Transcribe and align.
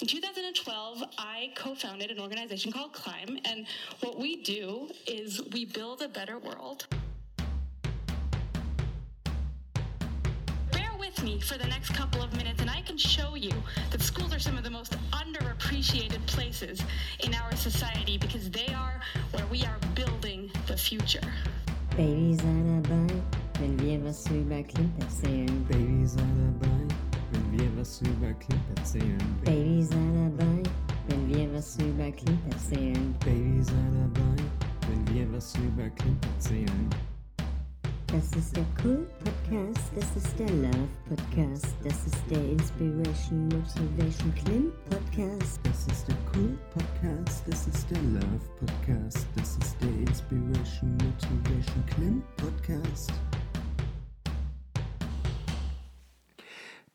In 0.00 0.06
2012, 0.06 1.04
I 1.18 1.52
co 1.54 1.74
founded 1.74 2.10
an 2.10 2.20
organization 2.20 2.72
called 2.72 2.94
Climb, 2.94 3.38
and 3.44 3.66
what 4.00 4.18
we 4.18 4.42
do 4.42 4.88
is 5.06 5.42
we 5.52 5.66
build 5.66 6.00
a 6.00 6.08
better 6.08 6.38
world. 6.38 6.86
Bear 10.72 10.90
with 10.98 11.22
me 11.22 11.38
for 11.40 11.58
the 11.58 11.66
next 11.66 11.90
couple 11.90 12.22
of 12.22 12.34
minutes, 12.34 12.62
and 12.62 12.70
I 12.70 12.80
can 12.80 12.96
show 12.96 13.34
you 13.34 13.52
that 13.90 14.00
schools 14.00 14.34
are 14.34 14.38
some 14.38 14.56
of 14.56 14.64
the 14.64 14.70
most 14.70 14.96
underappreciated 15.12 16.26
places 16.26 16.80
in 17.22 17.34
our 17.34 17.54
society 17.54 18.16
because 18.16 18.48
they 18.50 18.72
are 18.72 19.02
where 19.32 19.44
we 19.50 19.64
are 19.64 19.76
building 19.94 20.50
the 20.66 20.78
future. 20.78 21.20
Baby, 21.94 22.36
sei 22.36 22.46
dabei, 22.64 23.22
wenn 23.58 23.78
wir 23.78 24.02
was 24.02 24.26
über 24.28 24.62
Klimp 24.62 24.98
erzählen. 24.98 25.66
Baby, 25.68 26.06
sei 26.06 26.22
dabei, 26.22 27.09
wenn 27.50 27.58
wir 27.58 27.76
was 27.78 28.00
über 28.02 28.32
Klimp 28.34 28.62
erzählen. 28.76 29.18
Baby, 29.44 29.82
sei 29.82 29.96
dabei, 29.96 30.62
wenn 31.08 31.28
wir 31.28 31.52
was 31.54 31.76
über 31.78 32.10
Klimp 32.10 32.40
erzählen. 32.52 33.14
Baby, 33.24 33.62
sei 33.62 33.72
dabei, 33.72 34.42
wenn 34.88 35.14
wir 35.14 35.32
was 35.32 35.54
über 35.56 35.88
Klimp 35.90 36.24
erzählen. 36.36 36.90
Das 38.06 38.28
ist 38.36 38.56
der 38.56 38.64
Cool 38.82 39.06
Podcast, 39.24 39.92
das 39.94 40.16
ist 40.16 40.36
der 40.38 40.50
Love 40.50 40.88
Podcast, 41.08 41.76
das 41.84 42.06
ist 42.06 42.22
der 42.28 42.44
Inspiration 42.50 43.44
Motivation 43.44 44.34
Klimp 44.44 44.72
Podcast. 44.90 45.60
Das 45.62 45.86
ist 45.86 46.08
der 46.08 46.16
Cool 46.34 46.58
Podcast, 46.74 47.44
das 47.46 47.68
ist 47.68 47.88
der 47.88 48.02
Love 48.02 48.40
Podcast, 48.58 49.26
das 49.36 49.56
ist 49.58 49.76
der 49.80 50.08
Inspiration 50.08 50.92
Motivation 50.92 51.86
Klim 51.86 52.22
Podcast. 52.36 52.39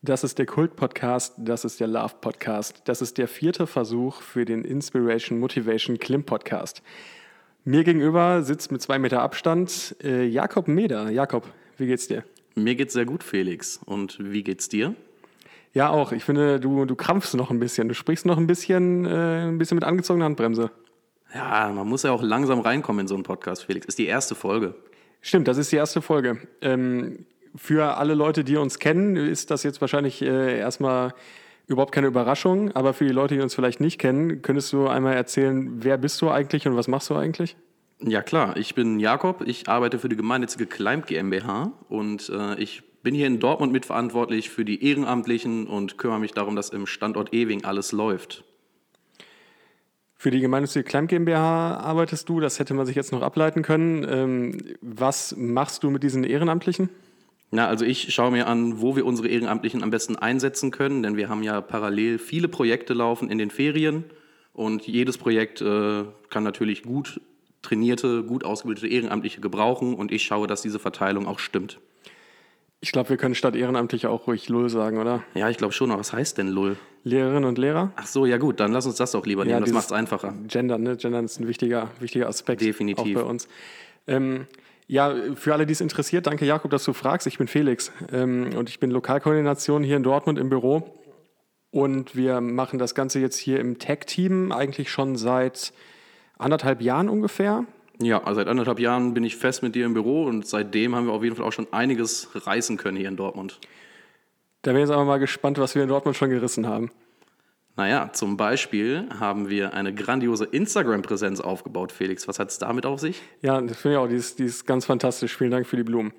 Das 0.06 0.22
ist 0.22 0.38
der 0.38 0.46
Kult-Podcast, 0.46 1.34
das 1.36 1.64
ist 1.64 1.80
der 1.80 1.88
Love-Podcast. 1.88 2.82
Das 2.84 3.02
ist 3.02 3.18
der 3.18 3.26
vierte 3.26 3.66
Versuch 3.66 4.22
für 4.22 4.44
den 4.44 4.64
Inspiration 4.64 5.40
Motivation 5.40 5.98
Klim-Podcast. 5.98 6.80
Mir 7.64 7.82
gegenüber 7.82 8.42
sitzt 8.42 8.70
mit 8.70 8.80
zwei 8.80 9.00
Meter 9.00 9.20
Abstand 9.20 9.96
äh, 10.04 10.24
Jakob 10.24 10.68
Meder. 10.68 11.10
Jakob, 11.10 11.52
wie 11.76 11.88
geht's 11.88 12.06
dir? 12.06 12.22
Mir 12.54 12.76
geht's 12.76 12.92
sehr 12.92 13.04
gut, 13.04 13.24
Felix. 13.24 13.80
Und 13.84 14.18
wie 14.20 14.44
geht's 14.44 14.68
dir? 14.68 14.94
Ja, 15.72 15.90
auch. 15.90 16.12
Ich 16.12 16.22
finde, 16.22 16.60
du, 16.60 16.84
du 16.84 16.94
krampfst 16.94 17.34
noch 17.34 17.50
ein 17.50 17.58
bisschen. 17.58 17.88
Du 17.88 17.94
sprichst 17.94 18.26
noch 18.26 18.38
ein 18.38 18.46
bisschen, 18.46 19.06
äh, 19.06 19.48
ein 19.48 19.58
bisschen 19.58 19.74
mit 19.74 19.82
angezogener 19.82 20.26
Handbremse. 20.26 20.70
Ja, 21.34 21.72
man 21.74 21.88
muss 21.88 22.04
ja 22.04 22.12
auch 22.12 22.22
langsam 22.22 22.60
reinkommen 22.60 23.00
in 23.00 23.08
so 23.08 23.16
einen 23.16 23.24
Podcast, 23.24 23.64
Felix. 23.64 23.86
Ist 23.86 23.98
die 23.98 24.06
erste 24.06 24.36
Folge. 24.36 24.76
Stimmt, 25.20 25.48
das 25.48 25.58
ist 25.58 25.72
die 25.72 25.76
erste 25.76 26.00
Folge. 26.00 26.38
Ähm, 26.60 27.26
für 27.56 27.96
alle 27.96 28.14
Leute, 28.14 28.44
die 28.44 28.56
uns 28.56 28.78
kennen, 28.78 29.16
ist 29.16 29.50
das 29.50 29.62
jetzt 29.62 29.80
wahrscheinlich 29.80 30.22
äh, 30.22 30.58
erstmal 30.58 31.14
überhaupt 31.66 31.92
keine 31.92 32.06
Überraschung. 32.06 32.72
Aber 32.72 32.92
für 32.92 33.04
die 33.04 33.12
Leute, 33.12 33.34
die 33.34 33.40
uns 33.40 33.54
vielleicht 33.54 33.80
nicht 33.80 33.98
kennen, 33.98 34.42
könntest 34.42 34.72
du 34.72 34.86
einmal 34.86 35.14
erzählen, 35.14 35.82
wer 35.82 35.98
bist 35.98 36.20
du 36.22 36.30
eigentlich 36.30 36.66
und 36.66 36.76
was 36.76 36.88
machst 36.88 37.10
du 37.10 37.14
eigentlich? 37.14 37.56
Ja, 38.00 38.22
klar. 38.22 38.56
Ich 38.56 38.74
bin 38.74 39.00
Jakob. 39.00 39.42
Ich 39.46 39.68
arbeite 39.68 39.98
für 39.98 40.08
die 40.08 40.16
gemeinnützige 40.16 40.66
Climb 40.66 41.06
GmbH 41.06 41.72
und 41.88 42.28
äh, 42.28 42.58
ich 42.60 42.82
bin 43.02 43.14
hier 43.14 43.26
in 43.26 43.40
Dortmund 43.40 43.72
mitverantwortlich 43.72 44.50
für 44.50 44.64
die 44.64 44.84
Ehrenamtlichen 44.84 45.66
und 45.66 45.96
kümmere 45.96 46.20
mich 46.20 46.32
darum, 46.32 46.56
dass 46.56 46.70
im 46.70 46.86
Standort 46.86 47.32
Ewing 47.32 47.64
alles 47.64 47.92
läuft. 47.92 48.44
Für 50.18 50.30
die 50.30 50.40
gemeinnützige 50.40 50.82
Climb 50.82 51.08
GmbH 51.08 51.76
arbeitest 51.76 52.28
du, 52.28 52.40
das 52.40 52.58
hätte 52.58 52.74
man 52.74 52.84
sich 52.84 52.96
jetzt 52.96 53.12
noch 53.12 53.22
ableiten 53.22 53.62
können. 53.62 54.04
Ähm, 54.08 54.58
was 54.80 55.36
machst 55.36 55.84
du 55.84 55.90
mit 55.90 56.02
diesen 56.02 56.24
Ehrenamtlichen? 56.24 56.88
Na, 57.56 57.68
also 57.68 57.86
ich 57.86 58.12
schaue 58.12 58.32
mir 58.32 58.48
an, 58.48 58.82
wo 58.82 58.96
wir 58.96 59.06
unsere 59.06 59.28
Ehrenamtlichen 59.28 59.82
am 59.82 59.88
besten 59.88 60.14
einsetzen 60.14 60.70
können, 60.70 61.02
denn 61.02 61.16
wir 61.16 61.30
haben 61.30 61.42
ja 61.42 61.62
parallel 61.62 62.18
viele 62.18 62.48
Projekte 62.48 62.92
laufen 62.92 63.30
in 63.30 63.38
den 63.38 63.48
Ferien 63.50 64.04
und 64.52 64.86
jedes 64.86 65.16
Projekt 65.16 65.62
äh, 65.62 66.04
kann 66.28 66.42
natürlich 66.42 66.82
gut 66.82 67.18
trainierte, 67.62 68.24
gut 68.24 68.44
ausgebildete 68.44 68.88
Ehrenamtliche 68.88 69.40
gebrauchen 69.40 69.94
und 69.94 70.12
ich 70.12 70.24
schaue, 70.24 70.46
dass 70.46 70.60
diese 70.60 70.78
Verteilung 70.78 71.26
auch 71.26 71.38
stimmt. 71.38 71.80
Ich 72.80 72.92
glaube, 72.92 73.08
wir 73.08 73.16
können 73.16 73.34
statt 73.34 73.56
Ehrenamtliche 73.56 74.10
auch 74.10 74.26
ruhig 74.26 74.50
Lull 74.50 74.68
sagen, 74.68 74.98
oder? 74.98 75.22
Ja, 75.32 75.48
ich 75.48 75.56
glaube 75.56 75.72
schon, 75.72 75.90
aber 75.90 76.00
was 76.00 76.12
heißt 76.12 76.36
denn 76.36 76.48
Lull? 76.48 76.76
Lehrerinnen 77.04 77.46
und 77.46 77.56
Lehrer? 77.56 77.90
Ach 77.96 78.06
so, 78.06 78.26
ja 78.26 78.36
gut, 78.36 78.60
dann 78.60 78.70
lass 78.70 78.84
uns 78.84 78.96
das 78.96 79.12
doch 79.12 79.24
lieber 79.24 79.46
nehmen, 79.46 79.60
das 79.60 79.68
dieses 79.68 79.74
macht 79.76 79.86
es 79.86 79.92
einfacher. 79.92 80.34
Gender, 80.46 80.76
ne? 80.76 80.98
Gendern 80.98 81.24
ist 81.24 81.40
ein 81.40 81.48
wichtiger, 81.48 81.90
wichtiger 82.00 82.28
Aspekt. 82.28 82.60
Definitiv. 82.60 83.16
Auch 83.16 83.22
bei 83.22 83.26
uns. 83.26 83.48
Ähm, 84.06 84.46
ja, 84.86 85.14
für 85.34 85.52
alle, 85.52 85.66
die 85.66 85.72
es 85.72 85.80
interessiert, 85.80 86.26
danke 86.26 86.44
Jakob, 86.44 86.70
dass 86.70 86.84
du 86.84 86.92
fragst. 86.92 87.26
Ich 87.26 87.38
bin 87.38 87.48
Felix 87.48 87.90
ähm, 88.12 88.50
und 88.56 88.68
ich 88.68 88.78
bin 88.78 88.90
Lokalkoordination 88.90 89.82
hier 89.82 89.96
in 89.96 90.02
Dortmund 90.02 90.38
im 90.38 90.48
Büro. 90.48 91.00
Und 91.70 92.14
wir 92.16 92.40
machen 92.40 92.78
das 92.78 92.94
Ganze 92.94 93.18
jetzt 93.18 93.36
hier 93.36 93.60
im 93.60 93.78
Tech-Team 93.78 94.52
eigentlich 94.52 94.90
schon 94.90 95.16
seit 95.16 95.72
anderthalb 96.38 96.80
Jahren 96.80 97.08
ungefähr. 97.08 97.64
Ja, 98.00 98.22
also 98.22 98.36
seit 98.36 98.48
anderthalb 98.48 98.78
Jahren 98.78 99.14
bin 99.14 99.24
ich 99.24 99.36
fest 99.36 99.62
mit 99.62 99.74
dir 99.74 99.86
im 99.86 99.94
Büro 99.94 100.24
und 100.24 100.46
seitdem 100.46 100.94
haben 100.94 101.06
wir 101.06 101.12
auf 101.12 101.24
jeden 101.24 101.34
Fall 101.34 101.46
auch 101.46 101.52
schon 101.52 101.72
einiges 101.72 102.28
reißen 102.34 102.76
können 102.76 102.96
hier 102.96 103.08
in 103.08 103.16
Dortmund. 103.16 103.58
Da 104.62 104.72
bin 104.72 104.80
ich 104.80 104.88
jetzt 104.88 104.94
aber 104.94 105.04
mal 105.04 105.18
gespannt, 105.18 105.58
was 105.58 105.74
wir 105.74 105.82
in 105.82 105.88
Dortmund 105.88 106.16
schon 106.16 106.30
gerissen 106.30 106.66
haben. 106.66 106.90
Naja, 107.76 108.10
zum 108.12 108.38
Beispiel 108.38 109.06
haben 109.20 109.50
wir 109.50 109.74
eine 109.74 109.94
grandiose 109.94 110.46
Instagram-Präsenz 110.46 111.40
aufgebaut, 111.40 111.92
Felix. 111.92 112.26
Was 112.26 112.38
hat 112.38 112.48
es 112.48 112.58
damit 112.58 112.86
auf 112.86 113.00
sich? 113.00 113.20
Ja, 113.42 113.60
das 113.60 113.76
finde 113.76 113.96
ich 113.96 114.02
auch, 114.02 114.08
die 114.08 114.14
ist, 114.14 114.38
die 114.38 114.44
ist 114.44 114.66
ganz 114.66 114.86
fantastisch. 114.86 115.36
Vielen 115.36 115.50
Dank 115.50 115.66
für 115.66 115.76
die 115.76 115.82
Blumen. 115.82 116.14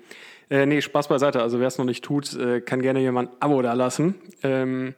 Äh, 0.50 0.66
nee, 0.66 0.80
Spaß 0.80 1.08
beiseite. 1.08 1.42
Also 1.42 1.58
wer 1.58 1.66
es 1.66 1.76
noch 1.76 1.84
nicht 1.84 2.04
tut, 2.04 2.32
äh, 2.34 2.60
kann 2.60 2.80
gerne 2.80 3.00
jemand 3.00 3.32
ein 3.32 3.36
Abo 3.40 3.60
da 3.60 3.72
lassen. 3.72 4.14
Ähm, 4.44 4.94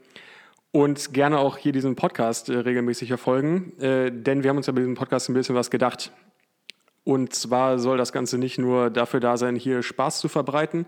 und 0.71 1.15
gerne 1.15 1.39
auch 1.39 1.57
hier 1.57 1.73
diesen 1.73 1.97
Podcast 1.97 2.51
äh, 2.51 2.59
regelmäßig 2.59 3.09
verfolgen. 3.09 3.73
Äh, 3.81 4.13
denn 4.13 4.43
wir 4.43 4.51
haben 4.51 4.59
uns 4.59 4.67
ja 4.67 4.75
bei 4.75 4.81
diesem 4.81 4.95
Podcast 4.95 5.31
ein 5.31 5.35
bisschen 5.35 5.55
was 5.55 5.71
gedacht. 5.71 6.13
Und 7.05 7.35
zwar 7.35 7.79
soll 7.79 7.97
das 7.97 8.13
Ganze 8.13 8.37
nicht 8.37 8.59
nur 8.59 8.91
dafür 8.91 9.21
da 9.21 9.39
sein, 9.39 9.57
hier 9.57 9.83
Spaß 9.83 10.21
zu 10.21 10.29
verbreiten, 10.29 10.85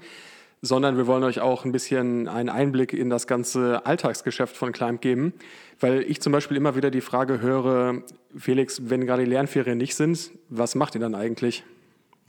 sondern 0.62 0.97
wir 0.97 1.09
wollen 1.09 1.25
euch 1.25 1.41
auch 1.41 1.65
ein 1.65 1.73
bisschen 1.73 2.28
einen 2.28 2.49
Einblick 2.49 2.93
in 2.93 3.11
das 3.11 3.27
ganze 3.27 3.84
Alltagsgeschäft 3.84 4.56
von 4.56 4.73
Climb 4.73 5.00
geben. 5.00 5.34
Weil 5.81 6.03
ich 6.03 6.21
zum 6.21 6.33
Beispiel 6.33 6.56
immer 6.56 6.77
wieder 6.77 6.93
die 6.93 7.00
Frage 7.00 7.41
höre, 7.41 8.03
Felix, 8.37 8.89
wenn 8.89 9.05
gerade 9.05 9.25
die 9.25 9.31
Lernferien 9.31 9.77
nicht 9.77 9.97
sind, 9.97 10.31
was 10.49 10.77
macht 10.77 10.95
ihr 10.95 11.01
dann 11.01 11.17
eigentlich? 11.17 11.65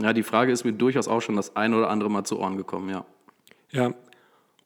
Ja, 0.01 0.13
die 0.13 0.23
Frage 0.23 0.51
ist 0.51 0.63
mir 0.63 0.73
durchaus 0.73 1.07
auch 1.07 1.21
schon 1.21 1.35
das 1.35 1.55
ein 1.55 1.75
oder 1.75 1.91
andere 1.91 2.09
Mal 2.09 2.23
zu 2.23 2.39
Ohren 2.39 2.57
gekommen, 2.57 2.89
ja. 2.89 3.05
Ja. 3.69 3.93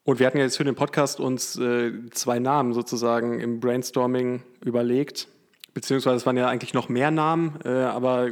Und 0.06 0.19
wir 0.19 0.25
hatten 0.25 0.38
ja 0.38 0.45
jetzt 0.45 0.56
für 0.56 0.63
den 0.63 0.75
Podcast 0.75 1.19
uns 1.19 1.57
äh, 1.57 1.91
zwei 2.11 2.39
Namen 2.39 2.73
sozusagen 2.73 3.41
im 3.41 3.59
Brainstorming 3.59 4.44
überlegt. 4.63 5.27
Beziehungsweise 5.73 6.16
es 6.16 6.25
waren 6.25 6.38
ja 6.38 6.47
eigentlich 6.47 6.73
noch 6.73 6.88
mehr 6.88 7.11
Namen, 7.11 7.59
äh, 7.66 7.69
aber 7.69 8.29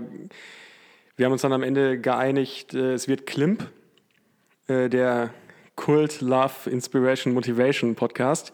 wir 1.18 1.26
haben 1.26 1.34
uns 1.34 1.42
dann 1.42 1.52
am 1.52 1.64
Ende 1.64 2.00
geeinigt, 2.00 2.74
äh, 2.74 2.94
es 2.94 3.10
wird 3.10 3.26
Klimp, 3.26 3.70
äh, 4.68 4.90
der 4.90 5.32
Kult 5.76 6.22
Love 6.22 6.70
Inspiration 6.70 7.34
Motivation 7.34 7.96
Podcast. 7.96 8.54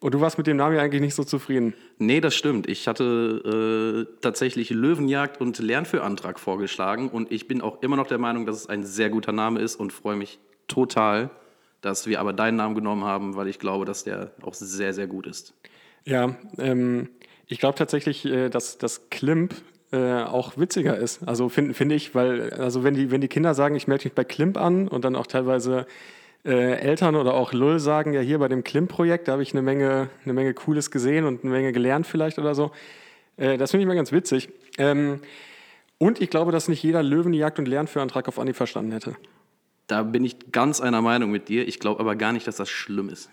Und 0.00 0.14
du 0.14 0.20
warst 0.20 0.38
mit 0.38 0.46
dem 0.46 0.56
Namen 0.56 0.76
ja 0.76 0.82
eigentlich 0.82 1.00
nicht 1.00 1.14
so 1.14 1.24
zufrieden. 1.24 1.74
Nee, 1.98 2.20
das 2.20 2.34
stimmt. 2.34 2.68
Ich 2.68 2.86
hatte 2.86 4.06
äh, 4.08 4.20
tatsächlich 4.20 4.70
Löwenjagd 4.70 5.40
und 5.40 5.58
Lernführantrag 5.58 6.38
vorgeschlagen 6.38 7.08
und 7.08 7.32
ich 7.32 7.48
bin 7.48 7.60
auch 7.60 7.82
immer 7.82 7.96
noch 7.96 8.06
der 8.06 8.18
Meinung, 8.18 8.46
dass 8.46 8.56
es 8.56 8.68
ein 8.68 8.84
sehr 8.84 9.10
guter 9.10 9.32
Name 9.32 9.60
ist 9.60 9.74
und 9.74 9.92
freue 9.92 10.14
mich 10.14 10.38
total, 10.68 11.30
dass 11.80 12.06
wir 12.06 12.20
aber 12.20 12.32
deinen 12.32 12.56
Namen 12.56 12.76
genommen 12.76 13.04
haben, 13.04 13.34
weil 13.34 13.48
ich 13.48 13.58
glaube, 13.58 13.84
dass 13.84 14.04
der 14.04 14.30
auch 14.42 14.54
sehr, 14.54 14.94
sehr 14.94 15.08
gut 15.08 15.26
ist. 15.26 15.54
Ja, 16.04 16.36
ähm, 16.58 17.08
ich 17.46 17.58
glaube 17.58 17.76
tatsächlich, 17.76 18.24
äh, 18.24 18.50
dass 18.50 18.78
das 18.78 19.10
Klimp 19.10 19.54
äh, 19.92 20.22
auch 20.22 20.56
witziger 20.56 20.96
ist. 20.96 21.26
Also 21.26 21.48
finde 21.48 21.74
find 21.74 21.92
ich, 21.92 22.14
weil, 22.14 22.52
also 22.54 22.84
wenn 22.84 22.94
die, 22.94 23.10
wenn 23.10 23.20
die 23.20 23.28
Kinder 23.28 23.54
sagen, 23.54 23.74
ich 23.74 23.88
melde 23.88 24.04
mich 24.04 24.14
bei 24.14 24.24
Klimp 24.24 24.58
an 24.58 24.88
und 24.88 25.04
dann 25.04 25.16
auch 25.16 25.26
teilweise 25.26 25.86
äh, 26.44 26.78
Eltern 26.78 27.16
oder 27.16 27.34
auch 27.34 27.52
Lull 27.52 27.78
sagen, 27.78 28.12
ja 28.12 28.20
hier 28.20 28.38
bei 28.38 28.48
dem 28.48 28.64
Klimp-Projekt, 28.64 29.28
da 29.28 29.32
habe 29.32 29.42
ich 29.42 29.52
eine 29.52 29.62
Menge, 29.62 30.08
eine 30.24 30.34
Menge 30.34 30.54
Cooles 30.54 30.90
gesehen 30.90 31.24
und 31.24 31.42
eine 31.42 31.52
Menge 31.52 31.72
gelernt 31.72 32.06
vielleicht 32.06 32.38
oder 32.38 32.54
so. 32.54 32.70
Äh, 33.36 33.56
das 33.56 33.70
finde 33.70 33.82
ich 33.82 33.88
mal 33.88 33.94
ganz 33.94 34.12
witzig. 34.12 34.50
Ähm, 34.76 35.20
und 35.98 36.20
ich 36.20 36.30
glaube, 36.30 36.52
dass 36.52 36.68
nicht 36.68 36.82
jeder 36.82 37.02
Löwenjagd 37.02 37.58
und 37.58 37.66
Lernführantrag 37.66 38.28
auf 38.28 38.38
Anhieb 38.38 38.56
verstanden 38.56 38.92
hätte. 38.92 39.16
Da 39.88 40.02
bin 40.02 40.22
ich 40.22 40.52
ganz 40.52 40.80
einer 40.80 41.00
Meinung 41.00 41.30
mit 41.30 41.48
dir. 41.48 41.66
Ich 41.66 41.80
glaube 41.80 42.00
aber 42.00 42.14
gar 42.14 42.32
nicht, 42.32 42.46
dass 42.46 42.56
das 42.56 42.68
schlimm 42.68 43.08
ist. 43.08 43.30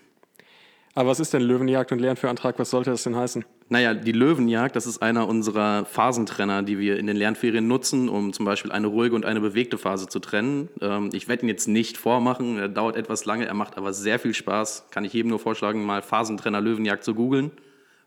Aber 0.96 1.10
was 1.10 1.20
ist 1.20 1.34
denn 1.34 1.42
Löwenjagd 1.42 1.92
und 1.92 1.98
Lernführantrag? 1.98 2.58
Was 2.58 2.70
sollte 2.70 2.88
das 2.88 3.02
denn 3.02 3.14
heißen? 3.14 3.44
Naja, 3.68 3.92
die 3.92 4.12
Löwenjagd, 4.12 4.74
das 4.74 4.86
ist 4.86 5.02
einer 5.02 5.28
unserer 5.28 5.84
Phasentrenner, 5.84 6.62
die 6.62 6.78
wir 6.78 6.98
in 6.98 7.06
den 7.06 7.18
Lernferien 7.18 7.68
nutzen, 7.68 8.08
um 8.08 8.32
zum 8.32 8.46
Beispiel 8.46 8.72
eine 8.72 8.86
ruhige 8.86 9.14
und 9.14 9.26
eine 9.26 9.40
bewegte 9.40 9.76
Phase 9.76 10.08
zu 10.08 10.20
trennen. 10.20 10.70
Ähm, 10.80 11.10
ich 11.12 11.28
werde 11.28 11.44
ihn 11.44 11.50
jetzt 11.50 11.68
nicht 11.68 11.98
vormachen, 11.98 12.58
er 12.58 12.70
dauert 12.70 12.96
etwas 12.96 13.26
lange, 13.26 13.44
er 13.44 13.52
macht 13.52 13.76
aber 13.76 13.92
sehr 13.92 14.18
viel 14.18 14.32
Spaß. 14.32 14.86
Kann 14.90 15.04
ich 15.04 15.12
jedem 15.12 15.28
nur 15.28 15.38
vorschlagen, 15.38 15.84
mal 15.84 16.00
Phasentrenner 16.00 16.62
Löwenjagd 16.62 17.04
zu 17.04 17.14
googeln. 17.14 17.50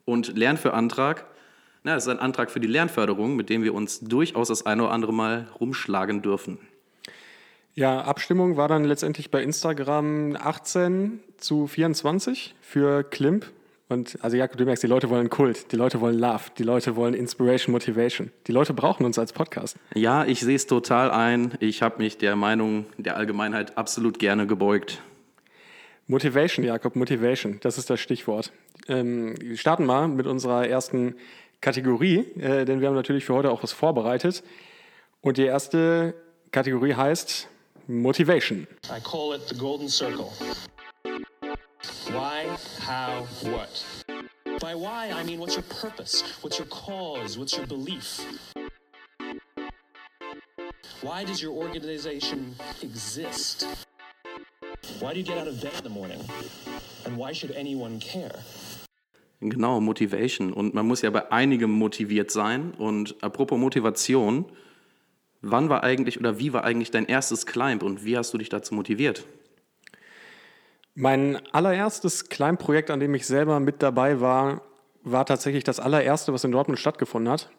Und 0.05 0.35
Lernführantrag, 0.35 1.27
na, 1.83 1.93
das 1.93 2.07
ist 2.07 2.11
ein 2.11 2.17
Antrag 2.17 2.49
für 2.49 2.59
die 2.59 2.67
Lernförderung, 2.67 3.35
mit 3.35 3.51
dem 3.51 3.61
wir 3.61 3.75
uns 3.75 3.99
durchaus 3.99 4.47
das 4.47 4.65
eine 4.65 4.85
oder 4.85 4.93
andere 4.93 5.13
Mal 5.13 5.47
rumschlagen 5.59 6.23
dürfen. 6.23 6.57
Ja, 7.79 8.01
Abstimmung 8.01 8.57
war 8.57 8.67
dann 8.67 8.83
letztendlich 8.83 9.31
bei 9.31 9.41
Instagram 9.41 10.35
18 10.35 11.21
zu 11.37 11.65
24 11.65 12.53
für 12.59 13.03
Klimp. 13.03 13.45
Und 13.87 14.17
also 14.19 14.35
Jakob, 14.35 14.57
du 14.57 14.65
merkst, 14.65 14.83
die 14.83 14.87
Leute 14.87 15.09
wollen 15.09 15.29
Kult, 15.29 15.71
die 15.71 15.77
Leute 15.77 16.01
wollen 16.01 16.19
Love, 16.19 16.41
die 16.57 16.63
Leute 16.63 16.97
wollen 16.97 17.13
Inspiration, 17.13 17.71
Motivation. 17.71 18.31
Die 18.47 18.51
Leute 18.51 18.73
brauchen 18.73 19.05
uns 19.05 19.17
als 19.17 19.31
Podcast. 19.31 19.77
Ja, 19.95 20.25
ich 20.25 20.41
sehe 20.41 20.57
es 20.57 20.67
total 20.67 21.09
ein. 21.09 21.53
Ich 21.61 21.81
habe 21.81 21.99
mich 21.99 22.17
der 22.17 22.35
Meinung 22.35 22.85
der 22.97 23.15
Allgemeinheit 23.15 23.77
absolut 23.77 24.19
gerne 24.19 24.45
gebeugt. 24.45 25.01
Motivation, 26.05 26.65
Jakob, 26.65 26.97
Motivation, 26.97 27.59
das 27.61 27.77
ist 27.77 27.89
das 27.89 28.01
Stichwort. 28.01 28.51
Ähm, 28.89 29.35
wir 29.39 29.55
starten 29.55 29.85
mal 29.85 30.09
mit 30.09 30.27
unserer 30.27 30.67
ersten 30.67 31.15
Kategorie, 31.61 32.25
äh, 32.41 32.65
denn 32.65 32.81
wir 32.81 32.89
haben 32.89 32.95
natürlich 32.95 33.23
für 33.23 33.35
heute 33.35 33.51
auch 33.51 33.63
was 33.63 33.71
vorbereitet. 33.71 34.43
Und 35.21 35.37
die 35.37 35.45
erste 35.45 36.13
Kategorie 36.51 36.95
heißt 36.95 37.47
Motivation. 37.89 38.67
I 38.91 38.99
call 38.99 39.33
it 39.33 39.47
the 39.47 39.55
golden 39.55 39.89
circle. 39.89 40.31
Why, 42.11 42.45
how, 42.81 43.25
what? 43.41 43.83
By 44.61 44.75
why, 44.75 45.09
I 45.09 45.23
mean 45.23 45.39
what's 45.39 45.55
your 45.55 45.63
purpose? 45.63 46.21
What's 46.41 46.59
your 46.59 46.67
cause? 46.67 47.39
What's 47.39 47.57
your 47.57 47.65
belief? 47.65 48.19
Why 51.01 51.23
does 51.23 51.41
your 51.41 51.53
organization 51.53 52.53
exist? 52.83 53.65
Why 54.99 55.13
do 55.13 55.19
you 55.19 55.25
get 55.25 55.39
out 55.39 55.47
of 55.47 55.59
bed 55.59 55.73
in 55.75 55.83
the 55.83 55.89
morning? 55.89 56.21
And 57.05 57.17
why 57.17 57.31
should 57.33 57.55
anyone 57.55 57.99
care? 57.99 58.43
Genau, 59.41 59.79
Motivation. 59.81 60.53
Und 60.53 60.75
man 60.75 60.85
muss 60.85 61.01
ja 61.01 61.09
bei 61.09 61.31
einigem 61.31 61.71
motiviert 61.71 62.29
sein. 62.29 62.75
Und 62.77 63.15
apropos 63.23 63.57
Motivation, 63.57 64.45
wann 65.41 65.69
war 65.69 65.83
eigentlich 65.83 66.19
oder 66.19 66.39
wie 66.39 66.53
war 66.53 66.63
eigentlich 66.63 66.91
dein 66.91 67.05
erstes 67.05 67.45
Climb 67.45 67.83
und 67.83 68.03
wie 68.03 68.17
hast 68.17 68.33
du 68.33 68.37
dich 68.37 68.49
dazu 68.49 68.75
motiviert? 68.75 69.25
Mein 70.95 71.39
allererstes 71.53 72.29
Kleinprojekt, 72.29 72.91
an 72.91 72.99
dem 72.99 73.13
ich 73.15 73.25
selber 73.25 73.59
mit 73.59 73.81
dabei 73.81 74.19
war, 74.19 74.61
war 75.03 75.25
tatsächlich 75.25 75.63
das 75.63 75.79
allererste, 75.79 76.33
was 76.33 76.43
in 76.43 76.51
Dortmund 76.51 76.79
stattgefunden 76.79 77.31
hat. 77.31 77.49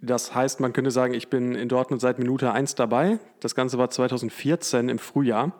Das 0.00 0.34
heißt, 0.34 0.60
man 0.60 0.74
könnte 0.74 0.90
sagen, 0.90 1.14
ich 1.14 1.28
bin 1.28 1.54
in 1.54 1.68
Dortmund 1.68 2.02
seit 2.02 2.18
Minute 2.18 2.52
1 2.52 2.74
dabei. 2.74 3.18
Das 3.40 3.54
Ganze 3.54 3.78
war 3.78 3.88
2014 3.88 4.90
im 4.90 4.98
Frühjahr. 4.98 5.52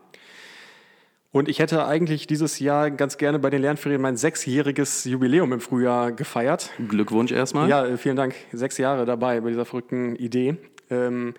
Und 1.33 1.49
ich 1.49 1.59
hätte 1.59 1.87
eigentlich 1.87 2.27
dieses 2.27 2.59
Jahr 2.59 2.91
ganz 2.91 3.17
gerne 3.17 3.39
bei 3.39 3.51
den 3.51 3.63
Lernferien 3.63 4.01
mein 4.01 4.17
sechsjähriges 4.17 5.05
Jubiläum 5.05 5.53
im 5.53 5.61
Frühjahr 5.61 6.13
gefeiert. 6.13 6.71
Glückwunsch 6.89 7.33
erstmal. 7.33 7.69
Ja, 7.69 7.97
vielen 7.97 8.17
Dank. 8.17 8.35
Sechs 8.53 8.79
Jahre 8.79 9.05
dabei 9.07 9.41
bei 9.41 9.49
dieser 9.49 9.65
verrückten 9.65 10.15
Idee. 10.15 10.59
Ähm, 10.91 11.35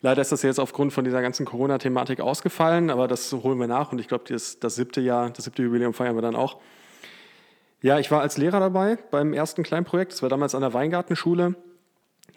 leider 0.00 0.20
ist 0.22 0.32
das 0.32 0.42
jetzt 0.42 0.58
aufgrund 0.58 0.92
von 0.92 1.04
dieser 1.04 1.22
ganzen 1.22 1.46
Corona-Thematik 1.46 2.20
ausgefallen, 2.20 2.90
aber 2.90 3.08
das 3.08 3.32
holen 3.32 3.58
wir 3.58 3.66
nach 3.66 3.92
und 3.92 3.98
ich 3.98 4.08
glaube, 4.08 4.24
das, 4.28 4.58
das 4.58 4.74
siebte 4.76 5.00
Jahr, 5.00 5.30
das 5.30 5.44
siebte 5.44 5.62
Jubiläum 5.62 5.94
feiern 5.94 6.16
wir 6.16 6.22
dann 6.22 6.36
auch. 6.36 6.58
Ja, 7.82 7.98
ich 7.98 8.10
war 8.10 8.20
als 8.20 8.36
Lehrer 8.36 8.60
dabei 8.60 8.98
beim 9.10 9.32
ersten 9.32 9.62
Kleinprojekt. 9.62 10.12
Das 10.12 10.22
war 10.22 10.28
damals 10.28 10.54
an 10.54 10.60
der 10.60 10.74
Weingartenschule 10.74 11.54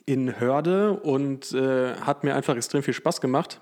in 0.06 0.40
Hörde 0.40 0.94
und 0.94 1.52
äh, 1.54 1.96
hat 1.96 2.24
mir 2.24 2.36
einfach 2.36 2.56
extrem 2.56 2.82
viel 2.82 2.94
Spaß 2.94 3.20
gemacht 3.20 3.60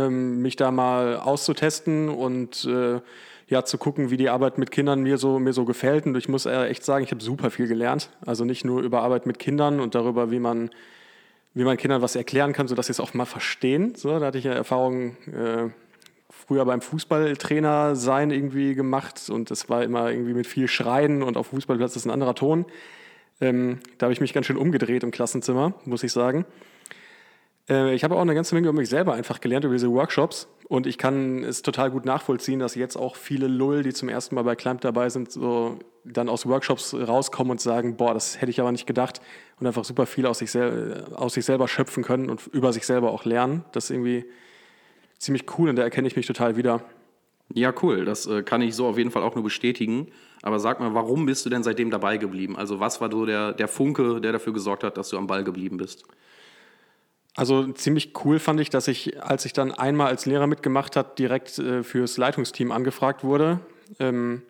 ähm, 0.00 0.42
mich 0.42 0.56
da 0.56 0.70
mal 0.70 1.16
auszutesten 1.16 2.08
und 2.08 2.64
äh, 2.64 3.00
ja, 3.48 3.64
zu 3.64 3.78
gucken, 3.78 4.10
wie 4.10 4.16
die 4.16 4.28
Arbeit 4.28 4.58
mit 4.58 4.70
Kindern 4.70 5.02
mir 5.02 5.18
so, 5.18 5.38
mir 5.38 5.52
so 5.52 5.64
gefällt. 5.64 6.06
Und 6.06 6.16
ich 6.16 6.28
muss 6.28 6.46
echt 6.46 6.84
sagen, 6.84 7.04
ich 7.04 7.10
habe 7.10 7.22
super 7.22 7.50
viel 7.50 7.66
gelernt. 7.66 8.10
Also 8.24 8.44
nicht 8.44 8.64
nur 8.64 8.82
über 8.82 9.02
Arbeit 9.02 9.26
mit 9.26 9.38
Kindern 9.40 9.80
und 9.80 9.94
darüber, 9.94 10.30
wie 10.30 10.38
man, 10.38 10.70
wie 11.54 11.64
man 11.64 11.76
Kindern 11.76 12.02
was 12.02 12.16
erklären 12.16 12.52
kann, 12.52 12.68
sodass 12.68 12.86
sie 12.86 12.92
es 12.92 13.00
auch 13.00 13.14
mal 13.14 13.24
verstehen. 13.24 13.94
So, 13.94 14.18
da 14.18 14.26
hatte 14.26 14.38
ich 14.38 14.44
ja 14.44 14.52
Erfahrungen 14.52 15.16
äh, 15.32 15.68
früher 16.30 16.64
beim 16.64 16.80
Fußballtrainer 16.80 17.96
sein 17.96 18.30
irgendwie 18.30 18.74
gemacht 18.74 19.28
und 19.30 19.50
das 19.50 19.68
war 19.68 19.82
immer 19.82 20.10
irgendwie 20.10 20.34
mit 20.34 20.46
viel 20.46 20.68
Schreien 20.68 21.22
und 21.22 21.36
auf 21.36 21.48
Fußballplatz 21.48 21.96
ist 21.96 22.06
ein 22.06 22.10
anderer 22.10 22.34
Ton. 22.34 22.66
Ähm, 23.40 23.80
da 23.98 24.04
habe 24.06 24.12
ich 24.12 24.20
mich 24.20 24.32
ganz 24.32 24.46
schön 24.46 24.56
umgedreht 24.56 25.02
im 25.02 25.10
Klassenzimmer, 25.10 25.74
muss 25.84 26.02
ich 26.02 26.12
sagen. 26.12 26.44
Äh, 27.68 27.94
ich 27.94 28.04
habe 28.04 28.16
auch 28.16 28.20
eine 28.20 28.34
ganze 28.34 28.54
Menge 28.54 28.68
über 28.68 28.78
mich 28.78 28.88
selber 28.88 29.14
einfach 29.14 29.40
gelernt, 29.40 29.64
über 29.64 29.74
diese 29.74 29.90
Workshops. 29.90 30.48
Und 30.68 30.86
ich 30.86 30.98
kann 30.98 31.42
es 31.42 31.62
total 31.62 31.90
gut 31.90 32.04
nachvollziehen, 32.04 32.60
dass 32.60 32.76
jetzt 32.76 32.96
auch 32.96 33.16
viele 33.16 33.48
Lull, 33.48 33.82
die 33.82 33.92
zum 33.92 34.08
ersten 34.08 34.36
Mal 34.36 34.42
bei 34.42 34.54
Climb 34.54 34.80
dabei 34.80 35.08
sind, 35.08 35.32
so 35.32 35.78
dann 36.04 36.28
aus 36.28 36.46
Workshops 36.46 36.94
rauskommen 36.94 37.50
und 37.50 37.60
sagen, 37.60 37.96
boah, 37.96 38.14
das 38.14 38.40
hätte 38.40 38.50
ich 38.50 38.60
aber 38.60 38.72
nicht 38.72 38.86
gedacht. 38.86 39.20
Und 39.58 39.66
einfach 39.66 39.84
super 39.84 40.06
viel 40.06 40.26
aus 40.26 40.38
sich, 40.38 40.56
aus 40.56 41.34
sich 41.34 41.44
selber 41.44 41.68
schöpfen 41.68 42.04
können 42.04 42.30
und 42.30 42.46
über 42.52 42.72
sich 42.72 42.86
selber 42.86 43.10
auch 43.10 43.24
lernen. 43.24 43.64
Das 43.72 43.84
ist 43.84 43.90
irgendwie 43.90 44.24
ziemlich 45.18 45.44
cool 45.58 45.68
und 45.68 45.76
da 45.76 45.82
erkenne 45.82 46.08
ich 46.08 46.16
mich 46.16 46.26
total 46.26 46.56
wieder. 46.56 46.82
Ja, 47.52 47.74
cool. 47.82 48.04
Das 48.04 48.26
äh, 48.26 48.42
kann 48.42 48.62
ich 48.62 48.74
so 48.74 48.86
auf 48.86 48.96
jeden 48.96 49.10
Fall 49.10 49.22
auch 49.22 49.34
nur 49.34 49.44
bestätigen. 49.44 50.08
Aber 50.42 50.58
sag 50.58 50.80
mal, 50.80 50.94
warum 50.94 51.26
bist 51.26 51.44
du 51.44 51.50
denn 51.50 51.62
seitdem 51.62 51.90
dabei 51.90 52.16
geblieben? 52.16 52.56
Also 52.56 52.80
was 52.80 53.00
war 53.00 53.10
so 53.10 53.26
der, 53.26 53.52
der 53.52 53.68
Funke, 53.68 54.20
der 54.20 54.32
dafür 54.32 54.52
gesorgt 54.52 54.84
hat, 54.84 54.96
dass 54.96 55.10
du 55.10 55.18
am 55.18 55.26
Ball 55.26 55.44
geblieben 55.44 55.76
bist? 55.76 56.04
Also 57.36 57.66
ziemlich 57.72 58.12
cool 58.24 58.38
fand 58.38 58.60
ich, 58.60 58.70
dass 58.70 58.88
ich, 58.88 59.22
als 59.22 59.44
ich 59.44 59.52
dann 59.52 59.72
einmal 59.72 60.08
als 60.08 60.26
Lehrer 60.26 60.46
mitgemacht 60.46 60.96
habe, 60.96 61.12
direkt 61.16 61.58
äh, 61.58 61.82
fürs 61.82 62.16
Leitungsteam 62.16 62.72
angefragt 62.72 63.22
wurde. 63.22 63.60
Ähm, 63.98 64.42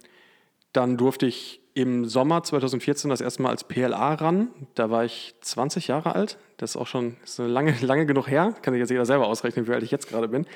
dann 0.72 0.96
durfte 0.96 1.26
ich 1.26 1.60
im 1.74 2.04
Sommer 2.04 2.42
2014 2.42 3.10
das 3.10 3.20
erste 3.20 3.42
Mal 3.42 3.50
als 3.50 3.64
PLA 3.64 4.14
ran. 4.14 4.48
Da 4.74 4.90
war 4.90 5.04
ich 5.04 5.34
20 5.40 5.88
Jahre 5.88 6.14
alt. 6.14 6.38
Das 6.56 6.70
ist 6.70 6.76
auch 6.76 6.86
schon 6.86 7.16
ist 7.22 7.38
lange, 7.38 7.74
lange 7.80 8.06
genug 8.06 8.28
her. 8.28 8.54
Kann 8.62 8.74
sich 8.74 8.80
jetzt 8.80 8.90
jeder 8.90 9.06
selber 9.06 9.26
ausrechnen, 9.26 9.66
wie 9.68 9.72
alt 9.72 9.82
ich 9.82 9.90
jetzt 9.90 10.08
gerade 10.08 10.28
bin. 10.28 10.46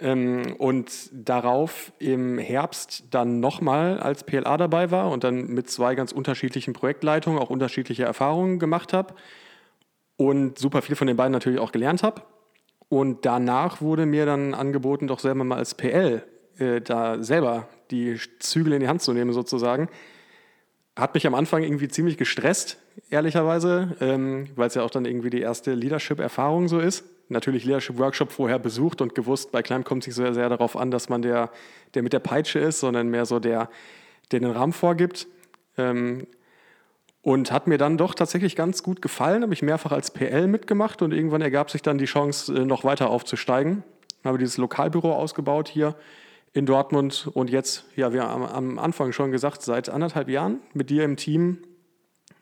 Ähm, 0.00 0.54
und 0.58 0.90
darauf 1.12 1.92
im 1.98 2.38
Herbst 2.38 3.04
dann 3.10 3.40
nochmal 3.40 3.98
als 4.00 4.24
PLA 4.24 4.56
dabei 4.56 4.90
war 4.90 5.10
und 5.10 5.24
dann 5.24 5.48
mit 5.48 5.68
zwei 5.68 5.94
ganz 5.96 6.12
unterschiedlichen 6.12 6.72
Projektleitungen 6.72 7.38
auch 7.38 7.50
unterschiedliche 7.50 8.04
Erfahrungen 8.04 8.58
gemacht 8.58 8.92
habe 8.92 9.14
und 10.16 10.58
super 10.58 10.82
viel 10.82 10.96
von 10.96 11.06
den 11.06 11.16
beiden 11.16 11.32
natürlich 11.32 11.58
auch 11.58 11.72
gelernt 11.72 12.02
habe. 12.02 12.22
Und 12.88 13.24
danach 13.24 13.80
wurde 13.80 14.06
mir 14.06 14.26
dann 14.26 14.54
angeboten, 14.54 15.06
doch 15.06 15.18
selber 15.18 15.44
mal 15.44 15.58
als 15.58 15.74
PL 15.74 16.22
äh, 16.58 16.80
da 16.80 17.22
selber 17.22 17.68
die 17.90 18.18
Zügel 18.38 18.72
in 18.74 18.80
die 18.80 18.88
Hand 18.88 19.02
zu 19.02 19.12
nehmen, 19.12 19.32
sozusagen. 19.32 19.88
Hat 20.96 21.14
mich 21.14 21.26
am 21.26 21.34
Anfang 21.34 21.62
irgendwie 21.62 21.88
ziemlich 21.88 22.18
gestresst, 22.18 22.78
ehrlicherweise, 23.10 23.96
ähm, 24.00 24.48
weil 24.56 24.68
es 24.68 24.74
ja 24.74 24.82
auch 24.82 24.90
dann 24.90 25.06
irgendwie 25.06 25.30
die 25.30 25.40
erste 25.40 25.74
Leadership-Erfahrung 25.74 26.68
so 26.68 26.78
ist. 26.78 27.04
Natürlich 27.28 27.64
Leadership-Workshop 27.64 28.30
vorher 28.30 28.58
besucht 28.58 29.00
und 29.00 29.14
gewusst, 29.14 29.52
bei 29.52 29.62
Climb 29.62 29.86
kommt 29.86 30.02
es 30.02 30.08
nicht 30.08 30.16
so 30.16 30.32
sehr 30.32 30.48
darauf 30.50 30.76
an, 30.76 30.90
dass 30.90 31.08
man 31.08 31.22
der, 31.22 31.50
der 31.94 32.02
mit 32.02 32.12
der 32.12 32.18
Peitsche 32.18 32.58
ist, 32.58 32.80
sondern 32.80 33.08
mehr 33.08 33.24
so 33.24 33.38
der, 33.38 33.70
der 34.30 34.40
den 34.40 34.50
Rahmen 34.50 34.74
vorgibt. 34.74 35.26
Ähm, 35.78 36.26
und 37.22 37.52
hat 37.52 37.68
mir 37.68 37.78
dann 37.78 37.96
doch 37.96 38.14
tatsächlich 38.14 38.56
ganz 38.56 38.82
gut 38.82 39.00
gefallen, 39.00 39.42
habe 39.42 39.54
ich 39.54 39.62
mehrfach 39.62 39.92
als 39.92 40.10
PL 40.10 40.48
mitgemacht 40.48 41.02
und 41.02 41.12
irgendwann 41.12 41.40
ergab 41.40 41.70
sich 41.70 41.82
dann 41.82 41.98
die 41.98 42.04
Chance, 42.04 42.52
äh, 42.54 42.64
noch 42.64 42.84
weiter 42.84 43.10
aufzusteigen. 43.10 43.84
Habe 44.24 44.38
dieses 44.38 44.56
Lokalbüro 44.56 45.14
ausgebaut 45.14 45.68
hier 45.68 45.94
in 46.52 46.66
Dortmund 46.66 47.28
und 47.32 47.50
jetzt, 47.50 47.84
ja, 47.96 48.12
wir 48.12 48.24
haben 48.24 48.44
am 48.44 48.78
Anfang 48.78 49.12
schon 49.12 49.30
gesagt, 49.30 49.62
seit 49.62 49.88
anderthalb 49.88 50.28
Jahren 50.28 50.60
mit 50.74 50.90
dir 50.90 51.04
im 51.04 51.16
Team 51.16 51.58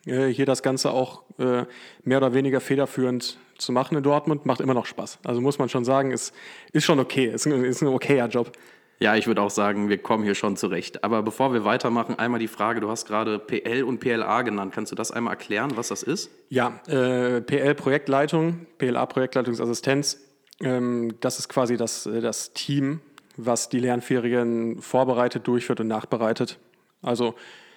äh, 0.07 0.27
hier 0.27 0.47
das 0.47 0.63
Ganze 0.63 0.91
auch 0.91 1.23
äh, 1.39 1.65
mehr 2.03 2.19
oder 2.19 2.35
weniger 2.35 2.61
federführend 2.61 3.39
zu 3.59 3.73
machen 3.73 3.97
in 3.97 4.03
Dortmund, 4.03 4.47
macht 4.47 4.61
immer 4.61 4.75
noch 4.75 4.87
Spaß. 4.87 5.19
Also 5.25 5.41
muss 5.41 5.59
man 5.59 5.69
schon 5.69 5.85
sagen, 5.85 6.11
ist, 6.11 6.35
ist 6.73 6.85
schon 6.85 6.99
okay, 6.99 7.29
ein, 7.29 7.65
ist 7.65 7.83
ein 7.83 7.89
okayer 7.89 8.29
Job. 8.29 8.53
Ja, 9.03 9.17
ich 9.17 9.27
würde 9.27 9.41
auch 9.41 9.51
sagen, 9.51 9.89
wir 9.89 9.97
kommen 9.97 10.25
hier 10.25 10.35
schon 10.35 10.57
zurecht. 10.59 11.03
Aber 11.05 11.23
bevor 11.23 11.55
wir 11.55 11.65
weitermachen, 11.65 12.19
einmal 12.19 12.39
die 12.39 12.49
Frage, 12.49 12.81
du 12.81 12.91
hast 12.91 13.07
gerade 13.07 13.39
PL 13.39 13.83
und 13.83 13.99
PLA 13.99 14.43
genannt. 14.43 14.75
Kannst 14.75 14.93
du 14.93 14.97
das 14.97 15.11
einmal 15.11 15.33
erklären, 15.33 15.71
was 15.77 15.89
das 15.89 16.03
ist? 16.03 16.31
Ja, 16.51 16.81
äh, 16.87 17.41
PL 17.41 17.75
Projektleitung, 17.75 18.67
PLA 18.77 19.07
Projektleitungsassistenz. 19.07 20.21
Ähm, 20.63 21.15
das 21.21 21.39
ist 21.39 21.49
quasi 21.49 21.79
das, 21.79 22.05
äh, 22.05 22.21
das 22.21 22.53
Team, 22.53 23.01
was 23.39 23.71
die 23.71 23.79
Lernferien 23.81 24.83
vorbereitet, 24.83 25.47
durchführt 25.47 25.81
und 25.81 25.89
nachbereitet. 25.89 26.59
Also 27.01 27.37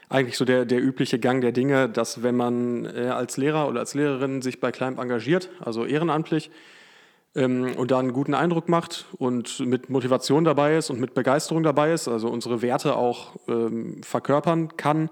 eigentlich 0.09 0.37
so 0.37 0.43
der, 0.43 0.65
der 0.65 0.83
übliche 0.83 1.19
Gang 1.19 1.39
der 1.39 1.53
Dinge, 1.53 1.87
dass 1.87 2.21
wenn 2.21 2.35
man 2.35 2.83
äh, 2.83 3.07
als 3.07 3.37
Lehrer 3.37 3.69
oder 3.69 3.79
als 3.79 3.93
Lehrerin 3.93 4.41
sich 4.41 4.59
bei 4.59 4.73
Climb 4.73 4.99
engagiert, 4.99 5.49
also 5.61 5.85
ehrenamtlich, 5.85 6.51
ähm, 7.35 7.75
und 7.75 7.91
da 7.91 7.99
einen 7.99 8.13
guten 8.13 8.33
Eindruck 8.33 8.69
macht 8.69 9.05
und 9.17 9.59
mit 9.61 9.89
Motivation 9.89 10.43
dabei 10.43 10.77
ist 10.77 10.89
und 10.89 10.99
mit 10.99 11.13
Begeisterung 11.13 11.63
dabei 11.63 11.93
ist, 11.93 12.07
also 12.07 12.29
unsere 12.29 12.61
Werte 12.61 12.95
auch 12.95 13.33
ähm, 13.47 14.01
verkörpern 14.03 14.75
kann 14.77 15.09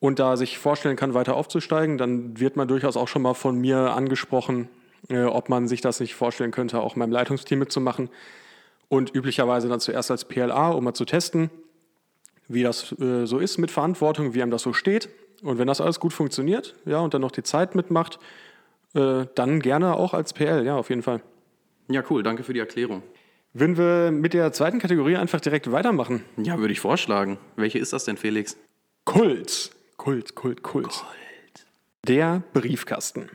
und 0.00 0.18
da 0.18 0.36
sich 0.36 0.58
vorstellen 0.58 0.96
kann, 0.96 1.14
weiter 1.14 1.34
aufzusteigen, 1.34 1.98
dann 1.98 2.38
wird 2.38 2.56
man 2.56 2.68
durchaus 2.68 2.96
auch 2.96 3.08
schon 3.08 3.22
mal 3.22 3.34
von 3.34 3.58
mir 3.58 3.94
angesprochen, 3.94 4.68
äh, 5.08 5.24
ob 5.24 5.48
man 5.48 5.68
sich 5.68 5.80
das 5.80 6.00
nicht 6.00 6.14
vorstellen 6.14 6.50
könnte, 6.50 6.80
auch 6.80 6.94
in 6.94 6.98
meinem 6.98 7.12
Leitungsteam 7.12 7.58
mitzumachen. 7.58 8.10
Und 8.88 9.14
üblicherweise 9.14 9.68
dann 9.68 9.80
zuerst 9.80 10.10
als 10.10 10.26
PLA, 10.26 10.68
um 10.72 10.84
mal 10.84 10.94
zu 10.94 11.06
testen, 11.06 11.50
wie 12.48 12.62
das 12.62 12.92
äh, 13.00 13.24
so 13.24 13.38
ist 13.38 13.56
mit 13.56 13.70
Verantwortung, 13.70 14.34
wie 14.34 14.42
einem 14.42 14.50
das 14.50 14.62
so 14.62 14.74
steht. 14.74 15.08
Und 15.42 15.58
wenn 15.58 15.66
das 15.66 15.80
alles 15.80 16.00
gut 16.00 16.12
funktioniert, 16.12 16.74
ja, 16.84 16.98
und 16.98 17.14
dann 17.14 17.22
noch 17.22 17.32
die 17.32 17.42
Zeit 17.42 17.74
mitmacht, 17.74 18.18
äh, 18.94 19.24
dann 19.34 19.60
gerne 19.60 19.94
auch 19.94 20.12
als 20.14 20.34
PL, 20.34 20.64
ja, 20.66 20.76
auf 20.76 20.90
jeden 20.90 21.02
Fall. 21.02 21.22
Ja, 21.88 22.02
cool, 22.10 22.22
danke 22.22 22.42
für 22.44 22.52
die 22.52 22.60
Erklärung. 22.60 23.02
Würden 23.52 23.76
wir 23.76 24.10
mit 24.10 24.34
der 24.34 24.52
zweiten 24.52 24.78
Kategorie 24.78 25.16
einfach 25.16 25.40
direkt 25.40 25.70
weitermachen? 25.70 26.24
Ja, 26.36 26.58
würde 26.58 26.72
ich 26.72 26.80
vorschlagen. 26.80 27.38
Welche 27.56 27.78
ist 27.78 27.92
das 27.92 28.04
denn, 28.04 28.16
Felix? 28.16 28.56
Kult. 29.04 29.70
Kult, 29.96 30.34
Kult, 30.34 30.62
Kult. 30.62 31.04
Der 32.06 32.42
Briefkasten. 32.52 33.28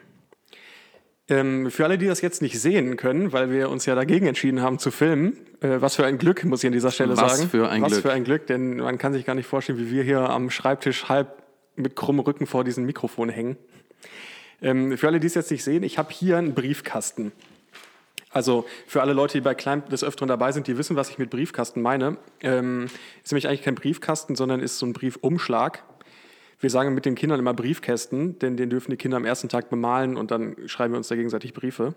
Ähm, 1.29 1.69
für 1.69 1.85
alle, 1.85 1.97
die 1.97 2.07
das 2.07 2.21
jetzt 2.21 2.41
nicht 2.41 2.59
sehen 2.59 2.97
können, 2.97 3.31
weil 3.31 3.51
wir 3.51 3.69
uns 3.69 3.85
ja 3.85 3.93
dagegen 3.95 4.25
entschieden 4.25 4.61
haben 4.61 4.79
zu 4.79 4.89
filmen, 4.91 5.37
äh, 5.61 5.79
was 5.79 5.95
für 5.95 6.05
ein 6.05 6.17
Glück, 6.17 6.43
muss 6.43 6.63
ich 6.63 6.67
an 6.67 6.73
dieser 6.73 6.91
Stelle 6.91 7.15
Was 7.15 7.37
sagen. 7.37 7.49
für 7.49 7.69
ein 7.69 7.81
was 7.83 7.91
Glück. 7.91 8.01
für 8.01 8.11
ein 8.11 8.23
Glück, 8.23 8.47
denn 8.47 8.77
man 8.77 8.97
kann 8.97 9.13
sich 9.13 9.25
gar 9.25 9.35
nicht 9.35 9.45
vorstellen, 9.45 9.77
wie 9.77 9.91
wir 9.91 10.03
hier 10.03 10.21
am 10.21 10.49
Schreibtisch 10.49 11.07
halb 11.07 11.43
mit 11.75 11.95
krummem 11.95 12.21
Rücken 12.21 12.47
vor 12.47 12.63
diesem 12.63 12.85
Mikrofon 12.85 13.29
hängen. 13.29 13.57
Ähm, 14.61 14.97
für 14.97 15.07
alle, 15.07 15.19
die 15.19 15.27
es 15.27 15.35
jetzt 15.35 15.51
nicht 15.51 15.63
sehen, 15.63 15.83
ich 15.83 15.97
habe 15.97 16.11
hier 16.11 16.37
einen 16.37 16.55
Briefkasten. 16.55 17.31
Also 18.31 18.65
für 18.85 19.01
alle 19.01 19.13
Leute, 19.13 19.39
die 19.39 19.41
bei 19.41 19.55
Klein 19.55 19.83
des 19.89 20.03
Öfteren 20.03 20.27
dabei 20.27 20.51
sind, 20.51 20.67
die 20.67 20.77
wissen, 20.77 20.95
was 20.95 21.09
ich 21.09 21.17
mit 21.17 21.29
Briefkasten 21.29 21.81
meine. 21.81 22.17
Ähm, 22.41 22.85
ist 23.23 23.31
nämlich 23.31 23.47
eigentlich 23.47 23.63
kein 23.63 23.75
Briefkasten, 23.75 24.35
sondern 24.35 24.59
ist 24.59 24.77
so 24.77 24.85
ein 24.85 24.93
Briefumschlag. 24.93 25.83
Wir 26.59 26.69
sagen 26.69 26.93
mit 26.93 27.05
den 27.05 27.15
Kindern 27.15 27.39
immer 27.39 27.53
Briefkästen, 27.53 28.37
denn 28.39 28.57
den 28.57 28.69
dürfen 28.69 28.91
die 28.91 28.97
Kinder 28.97 29.17
am 29.17 29.25
ersten 29.25 29.49
Tag 29.49 29.69
bemalen 29.69 30.17
und 30.17 30.29
dann 30.31 30.55
schreiben 30.67 30.93
wir 30.93 30.97
uns 30.97 31.07
da 31.07 31.15
gegenseitig 31.15 31.53
Briefe 31.53 31.95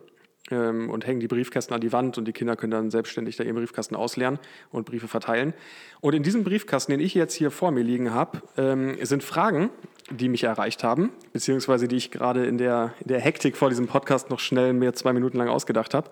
ähm, 0.52 0.90
und 0.90 1.06
hängen 1.06 1.20
die 1.20 1.28
Briefkästen 1.28 1.74
an 1.74 1.80
die 1.80 1.92
Wand 1.92 2.18
und 2.18 2.26
die 2.26 2.32
Kinder 2.32 2.56
können 2.56 2.70
dann 2.70 2.90
selbstständig 2.90 3.36
da 3.36 3.44
ihren 3.44 3.56
Briefkasten 3.56 3.96
ausleeren 3.96 4.38
und 4.70 4.84
Briefe 4.84 5.08
verteilen. 5.08 5.54
Und 6.00 6.14
in 6.14 6.22
diesem 6.22 6.44
Briefkasten, 6.44 6.92
den 6.92 7.00
ich 7.00 7.14
jetzt 7.14 7.34
hier 7.34 7.50
vor 7.50 7.70
mir 7.70 7.82
liegen 7.82 8.12
habe, 8.12 8.42
ähm, 8.56 8.96
sind 9.02 9.22
Fragen, 9.22 9.70
die 10.10 10.28
mich 10.28 10.44
erreicht 10.44 10.84
haben, 10.84 11.10
beziehungsweise 11.32 11.88
die 11.88 11.96
ich 11.96 12.10
gerade 12.10 12.44
in 12.46 12.58
der, 12.58 12.94
in 13.00 13.08
der 13.08 13.20
Hektik 13.20 13.56
vor 13.56 13.70
diesem 13.70 13.86
Podcast 13.86 14.30
noch 14.30 14.40
schnell 14.40 14.72
mir 14.72 14.92
zwei 14.92 15.12
Minuten 15.12 15.38
lang 15.38 15.48
ausgedacht 15.48 15.94
habe. 15.94 16.10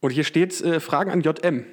Und 0.00 0.10
hier 0.10 0.24
steht 0.24 0.60
äh, 0.62 0.80
Fragen 0.80 1.10
an 1.10 1.20
JM. 1.20 1.66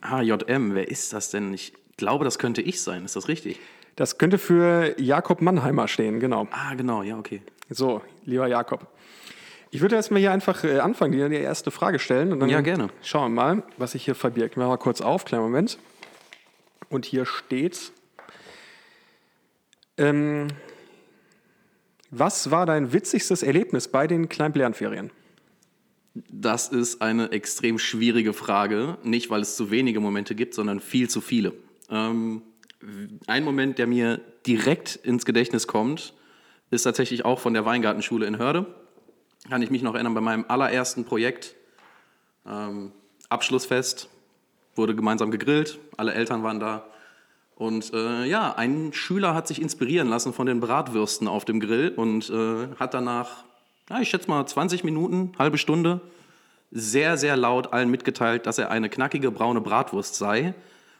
Ah, 0.00 0.22
JM, 0.22 0.74
wer 0.74 0.88
ist 0.88 1.12
das 1.12 1.30
denn? 1.30 1.54
Ich 1.54 1.72
glaube, 1.96 2.24
das 2.24 2.38
könnte 2.38 2.62
ich 2.62 2.82
sein. 2.82 3.04
Ist 3.04 3.16
das 3.16 3.28
richtig? 3.28 3.60
Das 3.96 4.18
könnte 4.18 4.38
für 4.38 4.98
Jakob 4.98 5.42
Mannheimer 5.42 5.86
stehen, 5.86 6.20
genau. 6.20 6.48
Ah, 6.50 6.74
genau, 6.74 7.02
ja, 7.02 7.18
okay. 7.18 7.42
So, 7.68 8.00
lieber 8.24 8.46
Jakob. 8.46 8.86
Ich 9.72 9.80
würde 9.80 9.96
erstmal 9.96 10.20
hier 10.20 10.32
einfach 10.32 10.64
äh, 10.64 10.80
anfangen, 10.80 11.12
dir 11.12 11.28
die 11.28 11.36
erste 11.36 11.70
Frage 11.70 11.98
stellen. 11.98 12.32
Und 12.32 12.40
dann 12.40 12.48
Ja, 12.48 12.60
gerne. 12.60 12.90
Schauen 13.02 13.32
wir 13.32 13.42
mal, 13.42 13.62
was 13.76 13.92
sich 13.92 14.04
hier 14.04 14.14
verbirgt. 14.14 14.56
Machen 14.56 14.66
wir 14.66 14.70
mal 14.70 14.76
kurz 14.78 15.00
auf, 15.00 15.24
kleinen 15.24 15.44
Moment. 15.44 15.78
Und 16.88 17.04
hier 17.04 17.24
steht, 17.24 17.92
ähm, 19.96 20.48
was 22.10 22.50
war 22.50 22.66
dein 22.66 22.92
witzigstes 22.92 23.44
Erlebnis 23.44 23.86
bei 23.86 24.08
den 24.08 24.28
Kleinlernferien? 24.28 25.12
Das 26.14 26.66
ist 26.68 27.00
eine 27.00 27.30
extrem 27.30 27.78
schwierige 27.78 28.32
Frage. 28.32 28.98
Nicht, 29.04 29.30
weil 29.30 29.42
es 29.42 29.54
zu 29.54 29.70
wenige 29.70 30.00
Momente 30.00 30.34
gibt, 30.34 30.54
sondern 30.54 30.80
viel 30.80 31.08
zu 31.08 31.20
viele. 31.20 31.52
Ähm, 31.88 32.42
ein 33.28 33.44
Moment, 33.44 33.78
der 33.78 33.86
mir 33.86 34.20
direkt 34.46 34.96
ins 34.96 35.24
Gedächtnis 35.24 35.68
kommt, 35.68 36.14
ist 36.70 36.82
tatsächlich 36.82 37.24
auch 37.24 37.38
von 37.38 37.54
der 37.54 37.64
Weingartenschule 37.64 38.26
in 38.26 38.38
Hörde. 38.38 38.66
Kann 39.48 39.62
ich 39.62 39.70
mich 39.70 39.82
noch 39.82 39.94
erinnern, 39.94 40.14
bei 40.14 40.20
meinem 40.20 40.44
allerersten 40.48 41.04
Projekt, 41.04 41.54
ähm, 42.46 42.92
Abschlussfest, 43.28 44.08
wurde 44.76 44.94
gemeinsam 44.94 45.30
gegrillt, 45.30 45.78
alle 45.96 46.14
Eltern 46.14 46.42
waren 46.42 46.60
da. 46.60 46.84
Und 47.56 47.92
äh, 47.92 48.24
ja, 48.24 48.54
ein 48.54 48.92
Schüler 48.92 49.34
hat 49.34 49.46
sich 49.46 49.60
inspirieren 49.60 50.08
lassen 50.08 50.32
von 50.32 50.46
den 50.46 50.60
Bratwürsten 50.60 51.28
auf 51.28 51.44
dem 51.44 51.60
Grill 51.60 51.92
und 51.94 52.30
äh, 52.30 52.68
hat 52.78 52.94
danach, 52.94 53.44
ja, 53.90 54.00
ich 54.00 54.08
schätze 54.08 54.30
mal 54.30 54.46
20 54.46 54.84
Minuten, 54.84 55.32
halbe 55.38 55.58
Stunde, 55.58 56.00
sehr, 56.70 57.16
sehr 57.18 57.36
laut 57.36 57.72
allen 57.72 57.90
mitgeteilt, 57.90 58.46
dass 58.46 58.58
er 58.58 58.70
eine 58.70 58.88
knackige 58.88 59.30
braune 59.30 59.60
Bratwurst 59.60 60.14
sei 60.14 60.54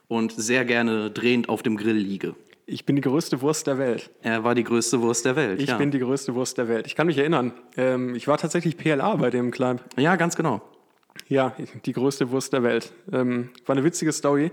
und 0.09 0.33
sehr 0.33 0.65
gerne 0.65 1.11
drehend 1.11 1.49
auf 1.49 1.63
dem 1.63 1.77
Grill 1.77 1.97
liege. 1.97 2.35
Ich 2.71 2.87
bin 2.87 2.95
die 2.95 3.03
größte 3.03 3.41
Wurst 3.41 3.67
der 3.67 3.79
Welt. 3.79 4.11
Er 4.23 4.45
war 4.45 4.55
die 4.55 4.63
größte 4.63 5.01
Wurst 5.01 5.25
der 5.25 5.35
Welt. 5.35 5.61
Ich 5.61 5.71
ja. 5.71 5.77
bin 5.77 5.91
die 5.91 5.99
größte 5.99 6.37
Wurst 6.37 6.57
der 6.57 6.69
Welt. 6.69 6.87
Ich 6.87 6.95
kann 6.95 7.09
mich 7.09 7.19
erinnern, 7.19 7.53
ähm, 7.77 8.15
ich 8.15 8.29
war 8.29 8.39
tatsächlich 8.39 8.77
PLA 8.77 9.17
bei 9.17 9.31
dem 9.31 9.51
Climb. 9.51 9.81
ja, 9.97 10.15
ganz 10.15 10.37
genau. 10.37 10.63
Ja, 11.27 11.53
die 11.85 11.93
größte 11.93 12.31
Wurst 12.31 12.53
der 12.53 12.63
Welt. 12.63 12.93
Ähm, 13.13 13.51
war 13.67 13.75
eine 13.75 13.85
witzige 13.85 14.13
Story. 14.13 14.53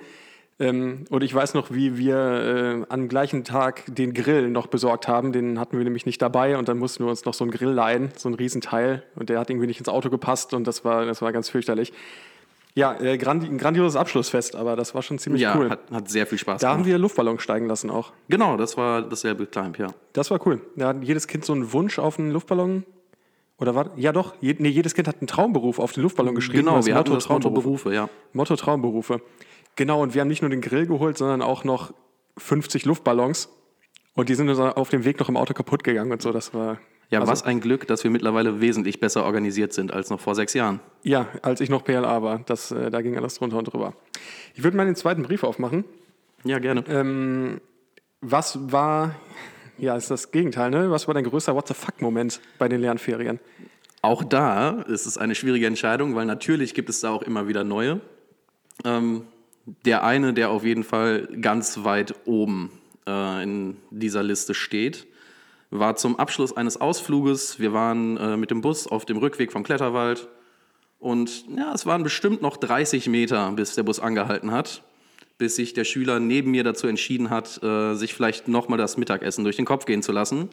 Ähm, 0.59 1.05
und 1.11 1.23
ich 1.23 1.31
weiß 1.31 1.53
noch, 1.53 1.69
wie 1.71 1.99
wir 1.99 2.15
äh, 2.17 2.85
am 2.89 3.07
gleichen 3.07 3.43
Tag 3.43 3.83
den 3.87 4.15
Grill 4.15 4.49
noch 4.49 4.65
besorgt 4.65 5.07
haben. 5.07 5.31
Den 5.31 5.59
hatten 5.59 5.77
wir 5.77 5.83
nämlich 5.83 6.07
nicht 6.07 6.19
dabei 6.19 6.57
und 6.57 6.67
dann 6.67 6.79
mussten 6.79 7.03
wir 7.03 7.11
uns 7.11 7.23
noch 7.23 7.35
so 7.35 7.43
einen 7.43 7.51
Grill 7.51 7.69
leihen, 7.69 8.09
so 8.15 8.29
ein 8.29 8.33
Riesenteil. 8.33 9.03
Und 9.13 9.29
der 9.29 9.39
hat 9.39 9.51
irgendwie 9.51 9.67
nicht 9.67 9.79
ins 9.79 9.89
Auto 9.89 10.09
gepasst 10.09 10.55
und 10.55 10.65
das 10.65 10.83
war, 10.83 11.05
das 11.05 11.21
war 11.21 11.31
ganz 11.31 11.49
fürchterlich. 11.49 11.93
Ja, 12.77 12.93
äh, 13.01 13.17
grandi 13.17 13.47
ein 13.47 13.57
grandioses 13.57 13.95
Abschlussfest, 13.95 14.55
aber 14.55 14.75
das 14.75 14.93
war 14.93 15.01
schon 15.01 15.17
ziemlich 15.17 15.41
Ja, 15.41 15.57
cool. 15.57 15.67
hat, 15.71 15.89
hat 15.91 16.09
sehr 16.09 16.27
viel 16.27 16.37
Spaß 16.37 16.61
da 16.61 16.67
haben 16.69 16.83
gemacht. 16.83 16.89
wir 16.89 16.97
Luftballon 16.99 17.39
steigen 17.39 17.65
lassen 17.65 17.89
auch. 17.89 18.13
Genau, 18.29 18.55
das 18.55 18.77
war 18.77 19.01
dasselbe 19.01 19.47
Climb, 19.47 19.79
ja. 19.79 19.87
Das 20.13 20.29
war 20.29 20.39
cool. 20.45 20.61
Da 20.75 20.89
hat 20.89 21.03
jedes 21.03 21.25
Kind 21.27 21.43
so 21.43 21.53
einen 21.53 21.73
Wunsch 21.73 21.97
auf 21.97 22.19
einen 22.19 22.29
Luftballon. 22.29 22.85
Oder 23.57 23.73
war, 23.73 23.89
ja 23.95 24.11
doch, 24.11 24.35
je, 24.41 24.55
nee, 24.59 24.69
jedes 24.69 24.93
Kind 24.93 25.07
hat 25.07 25.15
einen 25.21 25.25
Traumberuf 25.25 25.79
auf 25.79 25.93
den 25.93 26.03
Luftballon 26.03 26.35
geschrieben. 26.35 26.65
Genau, 26.65 26.85
wir 26.85 26.93
hatten 26.93 27.09
Motto 27.09 27.15
das 27.15 27.27
Motto 27.29 27.49
Traumberufe. 27.49 27.85
Berufe, 27.85 27.95
ja. 27.95 28.09
Motto 28.33 28.55
Traumberufe. 28.55 29.21
Genau, 29.75 30.03
und 30.03 30.13
wir 30.13 30.21
haben 30.21 30.27
nicht 30.27 30.43
nur 30.43 30.51
den 30.51 30.61
Grill 30.61 30.85
geholt, 30.85 31.17
sondern 31.17 31.41
auch 31.41 31.63
noch 31.63 31.91
50 32.37 32.85
Luftballons. 32.85 33.49
Und 34.13 34.29
die 34.29 34.35
sind 34.35 34.49
uns 34.49 34.59
auf 34.59 34.89
dem 34.89 35.03
Weg 35.03 35.19
noch 35.19 35.29
im 35.29 35.37
Auto 35.37 35.55
kaputt 35.55 35.83
gegangen 35.83 36.11
und 36.11 36.21
so. 36.21 36.31
Das 36.31 36.53
war. 36.53 36.77
Ja, 37.09 37.19
also, 37.19 37.31
was 37.31 37.43
ein 37.43 37.61
Glück, 37.61 37.87
dass 37.87 38.03
wir 38.03 38.11
mittlerweile 38.11 38.59
wesentlich 38.59 38.99
besser 38.99 39.23
organisiert 39.23 39.71
sind 39.71 39.93
als 39.93 40.09
noch 40.09 40.19
vor 40.19 40.35
sechs 40.35 40.53
Jahren. 40.53 40.81
Ja, 41.03 41.27
als 41.41 41.61
ich 41.61 41.69
noch 41.69 41.83
PLA 41.83 42.21
war. 42.21 42.39
Das, 42.45 42.71
äh, 42.71 42.91
da 42.91 43.01
ging 43.01 43.15
alles 43.15 43.35
drunter 43.35 43.57
und 43.57 43.65
drüber. 43.65 43.93
Ich 44.55 44.63
würde 44.63 44.75
mal 44.75 44.85
den 44.85 44.95
zweiten 44.95 45.23
Brief 45.23 45.43
aufmachen. 45.43 45.85
Ja, 46.43 46.59
gerne. 46.59 46.83
Ähm, 46.89 47.61
was 48.21 48.71
war. 48.71 49.15
Ja, 49.77 49.95
ist 49.95 50.09
das 50.09 50.31
Gegenteil, 50.31 50.71
ne? 50.71 50.89
Was 50.91 51.07
war 51.07 51.13
dein 51.13 51.23
größter 51.23 51.55
What 51.55 51.67
the 51.67 51.73
fuck-Moment 51.73 52.41
bei 52.57 52.67
den 52.67 52.81
Lernferien? 52.81 53.39
Auch 54.01 54.23
da 54.23 54.81
ist 54.81 55.05
es 55.05 55.17
eine 55.17 55.35
schwierige 55.35 55.67
Entscheidung, 55.67 56.15
weil 56.15 56.25
natürlich 56.25 56.73
gibt 56.73 56.89
es 56.89 57.01
da 57.01 57.11
auch 57.11 57.21
immer 57.21 57.47
wieder 57.47 57.63
neue. 57.63 58.01
Ähm, 58.85 59.23
der 59.85 60.03
eine, 60.03 60.33
der 60.33 60.49
auf 60.49 60.63
jeden 60.63 60.83
Fall 60.83 61.27
ganz 61.41 61.83
weit 61.83 62.15
oben 62.25 62.71
äh, 63.05 63.43
in 63.43 63.77
dieser 63.91 64.23
Liste 64.23 64.53
steht, 64.53 65.07
war 65.69 65.95
zum 65.95 66.17
Abschluss 66.17 66.55
eines 66.55 66.79
Ausfluges. 66.79 67.59
Wir 67.59 67.73
waren 67.73 68.17
äh, 68.17 68.37
mit 68.37 68.51
dem 68.51 68.61
Bus 68.61 68.87
auf 68.87 69.05
dem 69.05 69.17
Rückweg 69.17 69.51
vom 69.51 69.63
Kletterwald 69.63 70.27
und 70.99 71.45
ja, 71.55 71.73
es 71.73 71.85
waren 71.85 72.03
bestimmt 72.03 72.41
noch 72.41 72.57
30 72.57 73.07
Meter, 73.07 73.51
bis 73.51 73.75
der 73.75 73.83
Bus 73.83 73.99
angehalten 73.99 74.51
hat, 74.51 74.83
bis 75.37 75.55
sich 75.55 75.73
der 75.73 75.83
Schüler 75.83 76.19
neben 76.19 76.51
mir 76.51 76.63
dazu 76.63 76.87
entschieden 76.87 77.29
hat, 77.29 77.61
äh, 77.61 77.93
sich 77.93 78.13
vielleicht 78.13 78.47
nochmal 78.47 78.77
das 78.77 78.97
Mittagessen 78.97 79.43
durch 79.43 79.55
den 79.55 79.65
Kopf 79.65 79.85
gehen 79.85 80.01
zu 80.01 80.11
lassen. 80.11 80.49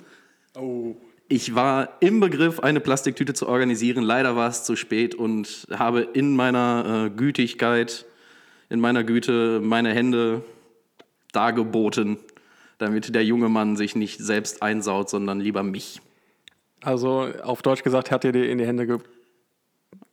Ich 1.29 1.55
war 1.55 1.97
im 2.01 2.21
Begriff, 2.21 2.61
eine 2.61 2.81
Plastiktüte 2.81 3.33
zu 3.33 3.49
organisieren. 3.49 4.05
Leider 4.05 4.37
war 4.37 4.49
es 4.49 4.65
zu 4.65 4.77
spät 4.77 5.15
und 5.15 5.67
habe 5.71 6.03
in 6.03 6.37
meiner 6.37 7.07
äh, 7.07 7.11
Gütigkeit, 7.11 8.05
in 8.69 8.81
meiner 8.81 9.05
Güte 9.05 9.61
meine 9.61 9.95
Hände 9.95 10.45
dargeboten, 11.33 12.19
damit 12.79 13.15
der 13.15 13.25
junge 13.25 13.49
Mann 13.49 13.77
sich 13.77 13.97
nicht 13.97 14.19
selbst 14.21 14.63
einsaut, 14.63 15.11
sondern 15.11 15.41
lieber 15.41 15.63
mich. 15.63 16.01
Also 16.83 17.29
auf 17.43 17.63
Deutsch 17.63 17.83
gesagt, 17.83 18.11
hat 18.11 18.25
er 18.25 18.33
dir 18.33 18.49
in 18.49 18.59
die 18.59 18.67
Hände 18.67 18.87
ge 18.87 18.99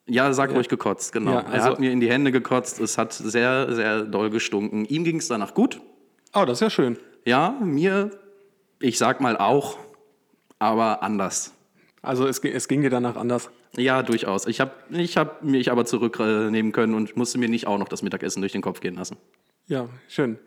Ja, 0.07 0.31
sag 0.33 0.53
ruhig 0.53 0.69
gekotzt, 0.69 1.13
genau. 1.13 1.31
Ja, 1.31 1.39
er 1.41 1.51
also- 1.51 1.69
hat 1.71 1.79
mir 1.79 1.91
in 1.91 1.99
die 1.99 2.09
Hände 2.09 2.31
gekotzt. 2.31 2.79
Es 2.79 2.97
hat 2.97 3.13
sehr, 3.13 3.73
sehr 3.73 4.03
doll 4.03 4.29
gestunken. 4.29 4.85
Ihm 4.85 5.03
ging 5.03 5.17
es 5.17 5.27
danach 5.27 5.53
gut. 5.53 5.81
Oh, 6.33 6.45
das 6.45 6.57
ist 6.57 6.61
ja 6.61 6.69
schön. 6.69 6.97
Ja, 7.25 7.57
mir, 7.61 8.11
ich 8.79 8.97
sag 8.97 9.21
mal 9.21 9.37
auch, 9.37 9.77
aber 10.59 11.03
anders. 11.03 11.53
Also 12.01 12.27
es, 12.27 12.39
es 12.39 12.67
ging 12.67 12.81
dir 12.81 12.89
danach 12.89 13.15
anders. 13.15 13.49
Ja, 13.77 14.01
durchaus. 14.03 14.47
Ich 14.47 14.59
habe 14.59 14.71
ich 14.89 15.17
hab 15.17 15.43
mich 15.43 15.71
aber 15.71 15.85
zurücknehmen 15.85 16.71
können 16.71 16.93
und 16.93 17.15
musste 17.15 17.37
mir 17.37 17.47
nicht 17.47 17.67
auch 17.67 17.77
noch 17.77 17.87
das 17.87 18.01
Mittagessen 18.01 18.41
durch 18.41 18.51
den 18.51 18.61
Kopf 18.61 18.79
gehen 18.81 18.95
lassen. 18.95 19.17
Ja, 19.67 19.87
schön. 20.07 20.39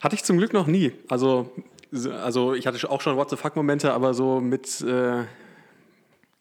Hatte 0.00 0.14
ich 0.16 0.24
zum 0.24 0.38
Glück 0.38 0.52
noch 0.52 0.66
nie. 0.66 0.92
Also, 1.08 1.50
so- 1.92 2.10
also 2.12 2.54
ich 2.54 2.66
hatte 2.66 2.88
auch 2.90 3.00
schon 3.00 3.16
What 3.16 3.30
the 3.30 3.36
fuck-Momente, 3.36 3.92
aber 3.92 4.14
so 4.14 4.40
mit. 4.40 4.80
Äh, 4.80 5.24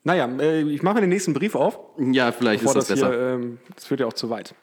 naja, 0.03 0.27
äh, 0.39 0.61
ich 0.61 0.81
mache 0.81 0.95
mir 0.95 1.01
den 1.01 1.09
nächsten 1.09 1.33
Brief 1.33 1.55
auf. 1.55 1.77
Ja, 1.97 2.31
vielleicht 2.31 2.63
ist 2.63 2.73
das 2.75 2.87
das 2.87 2.99
besser. 2.99 3.09
hier, 3.11 3.19
ähm, 3.19 3.59
das 3.75 3.85
führt 3.85 3.99
ja 3.99 4.05
auch 4.07 4.13
zu 4.13 4.29
weit. 4.29 4.55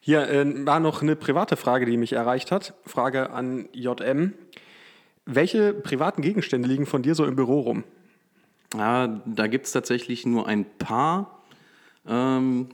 Hier 0.00 0.28
äh, 0.28 0.66
war 0.66 0.80
noch 0.80 1.00
eine 1.02 1.16
private 1.16 1.56
Frage, 1.56 1.86
die 1.86 1.96
mich 1.96 2.12
erreicht 2.12 2.50
hat. 2.52 2.74
Frage 2.84 3.30
an 3.30 3.68
JM. 3.72 4.34
Welche 5.24 5.72
privaten 5.72 6.20
Gegenstände 6.22 6.68
liegen 6.68 6.84
von 6.86 7.02
dir 7.02 7.14
so 7.14 7.24
im 7.24 7.36
Büro 7.36 7.60
rum? 7.60 7.84
Ja, 8.76 9.20
da 9.24 9.46
gibt 9.46 9.66
es 9.66 9.72
tatsächlich 9.72 10.26
nur 10.26 10.46
ein 10.48 10.64
paar. 10.78 11.42
Ähm, 12.06 12.68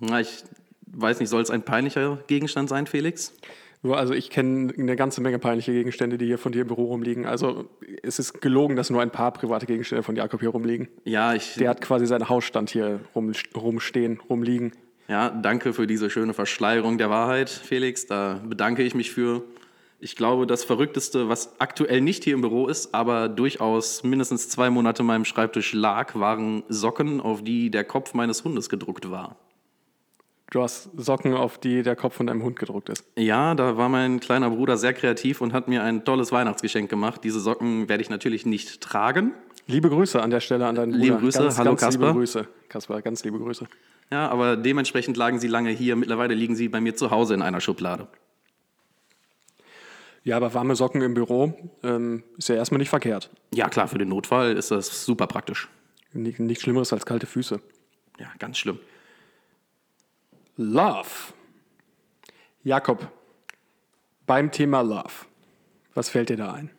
na, 0.00 0.20
ich 0.20 0.42
weiß 0.86 1.20
nicht, 1.20 1.28
soll 1.28 1.42
es 1.42 1.50
ein 1.50 1.62
peinlicher 1.62 2.18
Gegenstand 2.28 2.68
sein, 2.70 2.86
Felix? 2.86 3.34
Nur, 3.82 3.96
Also 3.96 4.12
ich 4.14 4.30
kenne 4.30 4.72
eine 4.76 4.96
ganze 4.96 5.20
Menge 5.20 5.38
peinliche 5.38 5.72
Gegenstände, 5.72 6.18
die 6.18 6.26
hier 6.26 6.38
von 6.38 6.52
dir 6.52 6.62
im 6.62 6.68
Büro 6.68 6.86
rumliegen. 6.86 7.26
Also 7.26 7.66
es 8.02 8.18
ist 8.18 8.40
gelogen, 8.40 8.74
dass 8.76 8.90
nur 8.90 9.00
ein 9.00 9.10
paar 9.10 9.32
private 9.32 9.66
Gegenstände 9.66 10.02
von 10.02 10.16
Jakob 10.16 10.40
hier 10.40 10.48
rumliegen. 10.50 10.88
Ja, 11.04 11.34
ich, 11.34 11.54
Der 11.54 11.70
hat 11.70 11.80
quasi 11.80 12.06
seinen 12.06 12.28
Hausstand 12.28 12.70
hier 12.70 13.00
rum, 13.14 13.32
rumstehen, 13.56 14.20
rumliegen. 14.28 14.72
ja, 15.06 15.30
danke 15.30 15.72
für 15.72 15.86
diese 15.86 16.10
schöne 16.10 16.34
Verschleierung 16.34 16.98
der 16.98 17.08
Wahrheit, 17.08 17.48
Felix. 17.50 18.06
Da 18.06 18.40
bedanke 18.44 18.82
ich 18.82 18.94
mich 18.94 19.10
für. 19.12 19.42
Ich 20.00 20.14
glaube, 20.14 20.46
das 20.46 20.62
Verrückteste, 20.62 21.28
was 21.28 21.58
aktuell 21.60 22.00
nicht 22.00 22.22
hier 22.22 22.34
im 22.34 22.40
Büro 22.40 22.68
ist, 22.68 22.94
aber 22.94 23.28
durchaus 23.28 24.04
mindestens 24.04 24.48
zwei 24.48 24.70
Monate 24.70 25.02
meinem 25.02 25.24
Schreibtisch 25.24 25.72
lag, 25.72 26.14
waren 26.14 26.62
Socken, 26.68 27.20
auf 27.20 27.42
die 27.42 27.70
der 27.70 27.82
Kopf 27.82 28.14
meines 28.14 28.44
Hundes 28.44 28.68
gedruckt 28.68 29.10
war. 29.10 29.34
Du 30.50 30.62
hast 30.62 30.90
Socken, 30.96 31.34
auf 31.34 31.58
die 31.58 31.82
der 31.82 31.94
Kopf 31.94 32.14
von 32.14 32.26
deinem 32.26 32.42
Hund 32.42 32.58
gedruckt 32.58 32.88
ist. 32.88 33.04
Ja, 33.16 33.54
da 33.54 33.76
war 33.76 33.90
mein 33.90 34.18
kleiner 34.18 34.48
Bruder 34.48 34.78
sehr 34.78 34.94
kreativ 34.94 35.42
und 35.42 35.52
hat 35.52 35.68
mir 35.68 35.82
ein 35.82 36.06
tolles 36.06 36.32
Weihnachtsgeschenk 36.32 36.88
gemacht. 36.88 37.22
Diese 37.22 37.38
Socken 37.38 37.88
werde 37.88 38.02
ich 38.02 38.08
natürlich 38.08 38.46
nicht 38.46 38.80
tragen. 38.80 39.34
Liebe 39.66 39.90
Grüße 39.90 40.22
an 40.22 40.30
der 40.30 40.40
Stelle 40.40 40.66
an 40.66 40.74
deinen 40.74 40.92
Bruder. 40.92 41.04
Liebe 41.04 41.18
Grüße, 41.18 41.42
ganz, 41.42 41.58
hallo 41.58 41.70
ganz 41.72 41.80
Kasper. 41.82 42.06
Liebe 42.06 42.18
Grüße, 42.18 42.48
Kasper, 42.70 43.02
ganz 43.02 43.22
liebe 43.24 43.38
Grüße. 43.38 43.66
Ja, 44.10 44.30
aber 44.30 44.56
dementsprechend 44.56 45.18
lagen 45.18 45.38
sie 45.38 45.48
lange 45.48 45.70
hier. 45.70 45.96
Mittlerweile 45.96 46.32
liegen 46.32 46.56
sie 46.56 46.68
bei 46.70 46.80
mir 46.80 46.96
zu 46.96 47.10
Hause 47.10 47.34
in 47.34 47.42
einer 47.42 47.60
Schublade. 47.60 48.08
Ja, 50.24 50.36
aber 50.38 50.54
warme 50.54 50.76
Socken 50.76 51.02
im 51.02 51.12
Büro 51.12 51.52
ähm, 51.82 52.22
ist 52.38 52.48
ja 52.48 52.54
erstmal 52.54 52.78
nicht 52.78 52.88
verkehrt. 52.88 53.30
Ja, 53.52 53.68
klar, 53.68 53.86
für 53.86 53.98
den 53.98 54.08
Notfall 54.08 54.56
ist 54.56 54.70
das 54.70 55.04
super 55.04 55.26
praktisch. 55.26 55.68
Nicht, 56.14 56.40
nichts 56.40 56.62
Schlimmeres 56.62 56.92
als 56.94 57.04
kalte 57.04 57.26
Füße. 57.26 57.60
Ja, 58.18 58.28
ganz 58.38 58.56
schlimm. 58.56 58.78
Love. 60.60 61.32
Jakob, 62.64 63.12
beim 64.26 64.50
Thema 64.50 64.80
Love, 64.80 65.26
was 65.94 66.08
fällt 66.10 66.30
dir 66.30 66.36
da 66.36 66.52
ein? 66.52 66.72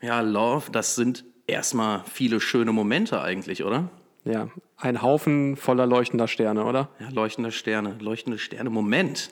Ja, 0.00 0.20
Love, 0.20 0.70
das 0.70 0.94
sind 0.94 1.24
erstmal 1.48 2.04
viele 2.04 2.40
schöne 2.40 2.70
Momente 2.70 3.20
eigentlich, 3.20 3.64
oder? 3.64 3.90
Ja, 4.24 4.48
ein 4.76 5.02
Haufen 5.02 5.56
voller 5.56 5.86
leuchtender 5.86 6.28
Sterne, 6.28 6.64
oder? 6.64 6.88
Ja, 7.00 7.08
leuchtende 7.08 7.50
Sterne, 7.50 7.96
leuchtende 7.98 8.38
Sterne. 8.38 8.70
Moment. 8.70 9.30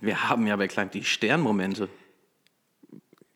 Wir 0.00 0.28
haben 0.28 0.46
ja 0.46 0.54
bei 0.56 0.68
Klein 0.68 0.90
die 0.90 1.04
Sternmomente. 1.04 1.88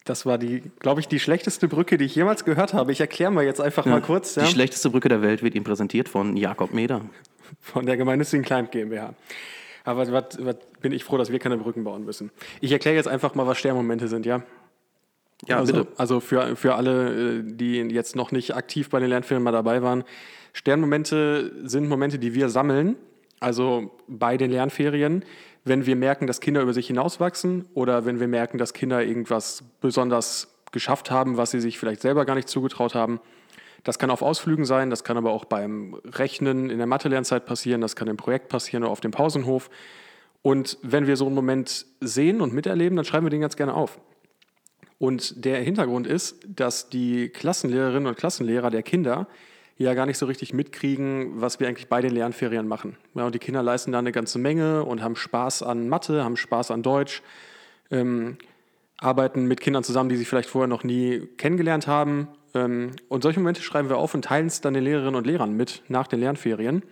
Das 0.09 0.25
war 0.25 0.39
die, 0.39 0.63
glaube 0.79 1.01
ich, 1.01 1.09
die 1.09 1.21
schlechteste 1.21 1.69
Brücke, 1.69 1.99
die 1.99 2.07
ich 2.07 2.15
jemals 2.15 2.47
gehört 2.47 2.73
habe. 2.73 2.93
Ich 2.93 3.01
erkläre 3.01 3.31
mal 3.31 3.45
jetzt 3.45 3.61
einfach 3.61 3.85
mal 3.85 4.01
kurz. 4.01 4.35
Die 4.35 4.41
Ja, 4.41 4.47
schlechteste 4.47 4.89
Brücke 4.89 5.11
der 5.11 5.21
Welt 5.21 5.43
wird 5.43 5.55
Ihnen 5.55 5.65
präsentiert 5.65 6.09
von 6.09 6.35
Jakob 6.37 6.73
Meder. 6.73 7.03
von 7.61 7.85
der 7.85 7.99
gemeinnützigen 7.99 8.43
Climb 8.43 8.71
GmbH. 8.71 9.15
Aber 9.85 10.11
was, 10.11 10.43
was 10.43 10.57
bin 10.81 10.93
ich 10.93 11.05
froh, 11.05 11.19
dass 11.19 11.31
wir 11.31 11.39
keine 11.39 11.59
Brücken 11.59 11.85
bauen 11.85 12.07
müssen. 12.07 12.31
Ich 12.63 12.73
erkläre 12.73 12.97
jetzt 12.97 13.07
einfach 13.07 13.35
mal, 13.35 13.47
was 13.47 13.59
Sternmomente 13.59 14.09
sind, 14.09 14.25
ja? 14.25 14.43
Ja, 15.47 15.59
also, 15.59 15.73
bitte. 15.75 15.89
Also 15.99 16.21
für, 16.21 16.57
für 16.57 16.75
alle, 16.75 17.41
äh, 17.41 17.43
die 17.45 17.77
jetzt 17.77 18.17
noch 18.17 18.33
nicht 18.33 18.55
aktiv 18.57 18.89
bei 18.89 19.01
den 19.01 19.11
Lernfilmen 19.11 19.45
mal 19.45 19.53
dabei 19.53 19.83
waren. 19.83 20.05
Sternmomente 20.55 21.53
sind 21.69 21.87
Momente, 21.87 22.19
die 22.19 22.33
wir 22.35 22.49
sammeln, 22.49 22.97
also 23.41 23.91
bei 24.09 24.39
den 24.39 24.51
Lernferien, 24.51 25.23
wenn 25.69 25.87
wir 25.87 25.97
merken, 25.97 26.27
dass 26.27 26.41
Kinder 26.41 26.63
über 26.63 26.73
sich 26.73 26.87
hinauswachsen 26.87 27.67
oder 27.75 28.05
wenn 28.05 28.21
wir 28.21 28.29
merken, 28.29 28.59
dass 28.59 28.73
Kinder 28.73 29.05
irgendwas 29.05 29.63
besonders 29.81 30.49
geschafft 30.73 31.11
haben, 31.11 31.37
was 31.37 31.51
sie 31.51 31.61
sich 31.61 31.79
vielleicht 31.79 32.03
selber 32.03 32.25
gar 32.25 32.35
nicht 32.35 32.49
zugetraut 32.49 32.95
haben. 32.95 33.21
Das 33.85 33.99
kann 33.99 34.11
auf 34.11 34.23
Ausflügen 34.23 34.65
sein, 34.65 34.91
das 34.91 35.05
kann 35.05 35.17
aber 35.17 35.31
auch 35.31 35.45
beim 35.45 35.95
Rechnen 36.05 36.69
in 36.69 36.79
der 36.79 36.87
Mathe-Lernzeit 36.87 37.47
passieren, 37.47 37.81
das 37.81 37.97
kann 37.97 38.09
im 38.09 38.17
Projekt 38.17 38.49
passieren 38.49 38.83
oder 38.83 38.93
auf 38.93 39.01
dem 39.01 39.13
Pausenhof. 39.13 39.71
Und 40.43 40.79
wenn 40.83 41.07
wir 41.07 41.17
so 41.17 41.27
einen 41.27 41.35
Moment 41.35 41.87
sehen 42.01 42.41
und 42.41 42.53
miterleben, 42.53 42.97
dann 42.97 43.05
schreiben 43.05 43.27
wir 43.27 43.31
den 43.31 43.41
ganz 43.41 43.57
gerne 43.57 43.75
auf. 43.75 44.01
Und 44.99 45.45
der 45.45 45.61
Hintergrund 45.61 46.07
ist, 46.07 46.45
dass 46.49 46.89
die 46.89 47.29
Klassenlehrerinnen 47.29 48.09
und 48.09 48.17
Klassenlehrer 48.17 48.71
der 48.71 48.83
Kinder 48.83 49.29
ja 49.79 49.95
gar 49.95 50.07
nicht 50.07 50.19
so 50.19 50.27
richtig 50.27 50.53
mitkriegen, 50.53 51.41
was 51.41 51.61
wir 51.61 51.69
eigentlich 51.69 51.89
bei 51.89 52.01
den 52.01 52.13
Lernferien 52.13 52.67
machen. 52.67 52.97
Ja, 53.15 53.27
und 53.27 53.35
die 53.35 53.39
Kinder 53.39 53.63
leisten 53.63 53.93
da 53.93 54.01
eine 54.01 54.13
ganze 54.13 54.39
Menge 54.39 54.85
und 54.85 55.03
haben 55.03 55.17
Spaß 55.17 55.63
an 55.63 55.89
Mathe, 55.89 56.25
haben 56.25 56.37
Spaß 56.37 56.73
an 56.73 56.83
Deutsch, 56.83 57.23
ähm, 57.91 58.39
arbeiten 58.99 59.47
mit 59.47 59.61
Kindern 59.61 59.85
zusammen, 59.85 60.09
die 60.09 60.17
sie 60.17 60.25
vielleicht 60.25 60.51
vorher 60.51 60.67
noch 60.67 60.83
nie 60.83 61.21
kennengelernt 61.37 61.87
haben. 61.87 62.29
Ähm, 62.55 62.91
und 63.09 63.23
solche 63.23 63.39
Momente 63.39 63.63
schreiben 63.63 63.89
wir 63.89 63.99
auf 63.99 64.15
und 64.15 64.25
teilen 64.25 64.49
es 64.49 64.61
dann 64.61 64.75
den 64.75 64.83
Lehrerinnen 64.83 65.15
und 65.15 65.27
Lehrern 65.27 65.53
mit 65.53 65.83
nach 65.89 66.09
den 66.09 66.21
Lernferien. 66.21 66.83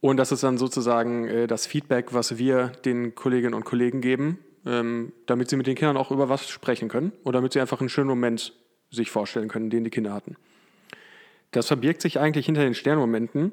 Und 0.00 0.18
das 0.18 0.32
ist 0.32 0.42
dann 0.42 0.58
sozusagen 0.58 1.26
äh, 1.26 1.46
das 1.46 1.66
Feedback, 1.66 2.12
was 2.12 2.36
wir 2.36 2.68
den 2.84 3.14
Kolleginnen 3.14 3.54
und 3.54 3.64
Kollegen 3.64 4.02
geben, 4.02 4.38
ähm, 4.66 5.12
damit 5.24 5.48
sie 5.48 5.56
mit 5.56 5.66
den 5.66 5.74
Kindern 5.74 5.96
auch 5.96 6.10
über 6.10 6.28
was 6.28 6.50
sprechen 6.50 6.90
können 6.90 7.12
oder 7.24 7.38
damit 7.38 7.54
sie 7.54 7.60
einfach 7.60 7.80
einen 7.80 7.88
schönen 7.88 8.08
Moment 8.08 8.52
sich 8.90 9.10
vorstellen 9.10 9.48
können, 9.48 9.70
den 9.70 9.84
die 9.84 9.90
Kinder 9.90 10.12
hatten. 10.12 10.36
Das 11.54 11.68
verbirgt 11.68 12.02
sich 12.02 12.18
eigentlich 12.18 12.46
hinter 12.46 12.62
den 12.62 12.74
Sternmomenten. 12.74 13.52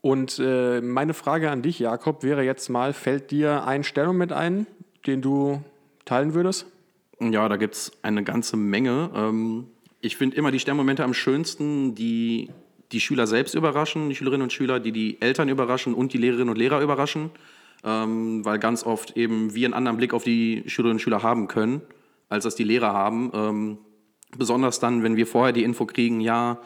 Und 0.00 0.38
äh, 0.38 0.80
meine 0.80 1.14
Frage 1.14 1.50
an 1.50 1.62
dich, 1.62 1.78
Jakob, 1.80 2.22
wäre 2.22 2.44
jetzt 2.44 2.68
mal, 2.68 2.92
fällt 2.92 3.30
dir 3.30 3.64
ein 3.66 3.82
Sternmoment 3.82 4.32
ein, 4.32 4.66
den 5.06 5.20
du 5.20 5.62
teilen 6.04 6.34
würdest? 6.34 6.66
Ja, 7.20 7.48
da 7.48 7.56
gibt 7.56 7.74
es 7.74 7.92
eine 8.02 8.22
ganze 8.22 8.56
Menge. 8.56 9.10
Ähm, 9.14 9.66
ich 10.00 10.16
finde 10.16 10.36
immer 10.36 10.52
die 10.52 10.60
Sternmomente 10.60 11.02
am 11.02 11.12
schönsten, 11.12 11.94
die 11.94 12.50
die 12.92 13.00
Schüler 13.00 13.26
selbst 13.26 13.54
überraschen, 13.54 14.08
die 14.08 14.14
Schülerinnen 14.14 14.42
und 14.42 14.52
Schüler, 14.52 14.78
die 14.78 14.92
die 14.92 15.20
Eltern 15.20 15.48
überraschen 15.48 15.94
und 15.94 16.12
die 16.12 16.18
Lehrerinnen 16.18 16.50
und 16.50 16.58
Lehrer 16.58 16.80
überraschen, 16.80 17.30
ähm, 17.84 18.44
weil 18.44 18.58
ganz 18.58 18.84
oft 18.84 19.16
eben 19.16 19.54
wir 19.54 19.66
einen 19.66 19.74
anderen 19.74 19.96
Blick 19.96 20.14
auf 20.14 20.24
die 20.24 20.62
Schülerinnen 20.66 20.96
und 20.96 21.00
Schüler 21.00 21.22
haben 21.22 21.48
können, 21.48 21.80
als 22.28 22.44
das 22.44 22.54
die 22.54 22.64
Lehrer 22.64 22.92
haben. 22.92 23.30
Ähm, 23.34 23.78
besonders 24.36 24.78
dann, 24.78 25.02
wenn 25.02 25.16
wir 25.16 25.26
vorher 25.26 25.52
die 25.52 25.64
Info 25.64 25.86
kriegen, 25.86 26.20
ja, 26.20 26.60